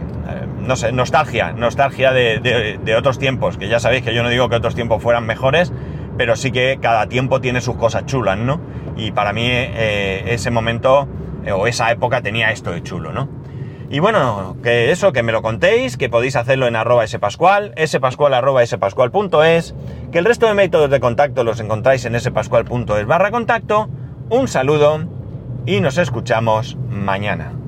no 0.66 0.76
sé, 0.76 0.92
nostalgia, 0.92 1.52
nostalgia 1.52 2.12
de, 2.12 2.96
otros 2.96 3.18
tiempos, 3.18 3.58
que 3.58 3.68
ya 3.68 3.80
sabéis 3.80 4.02
que 4.02 4.14
yo 4.14 4.22
no 4.22 4.28
digo 4.28 4.48
que 4.48 4.56
otros 4.56 4.74
tiempos 4.74 5.02
fueran 5.02 5.26
mejores, 5.26 5.72
pero 6.16 6.36
sí 6.36 6.50
que 6.50 6.78
cada 6.80 7.08
tiempo 7.08 7.40
tiene 7.40 7.60
sus 7.60 7.76
cosas 7.76 8.06
chulas, 8.06 8.38
¿no? 8.38 8.60
Y 8.96 9.12
para 9.12 9.32
mí 9.32 9.46
eh, 9.46 10.24
ese 10.28 10.50
momento 10.50 11.08
eh, 11.44 11.52
o 11.52 11.66
esa 11.66 11.90
época 11.90 12.22
tenía 12.22 12.50
esto 12.50 12.70
de 12.70 12.82
chulo, 12.82 13.12
¿no? 13.12 13.28
Y 13.90 14.00
bueno, 14.00 14.56
que 14.62 14.90
eso, 14.90 15.12
que 15.12 15.22
me 15.22 15.30
lo 15.30 15.42
contéis, 15.42 15.96
que 15.96 16.08
podéis 16.08 16.36
hacerlo 16.36 16.66
en 16.66 16.74
arroba 16.74 17.06
spascual, 17.06 17.74
spascual 17.86 18.34
arroba 18.34 18.64
spascual.es, 18.64 19.74
que 20.10 20.18
el 20.18 20.24
resto 20.24 20.46
de 20.46 20.54
métodos 20.54 20.90
de 20.90 21.00
contacto 21.00 21.44
los 21.44 21.60
encontráis 21.60 22.04
en 22.04 22.18
spascual.es 22.18 23.06
barra 23.06 23.30
contacto. 23.30 23.88
Un 24.30 24.48
saludo 24.48 25.04
y 25.66 25.80
nos 25.80 25.98
escuchamos 25.98 26.76
mañana. 26.88 27.63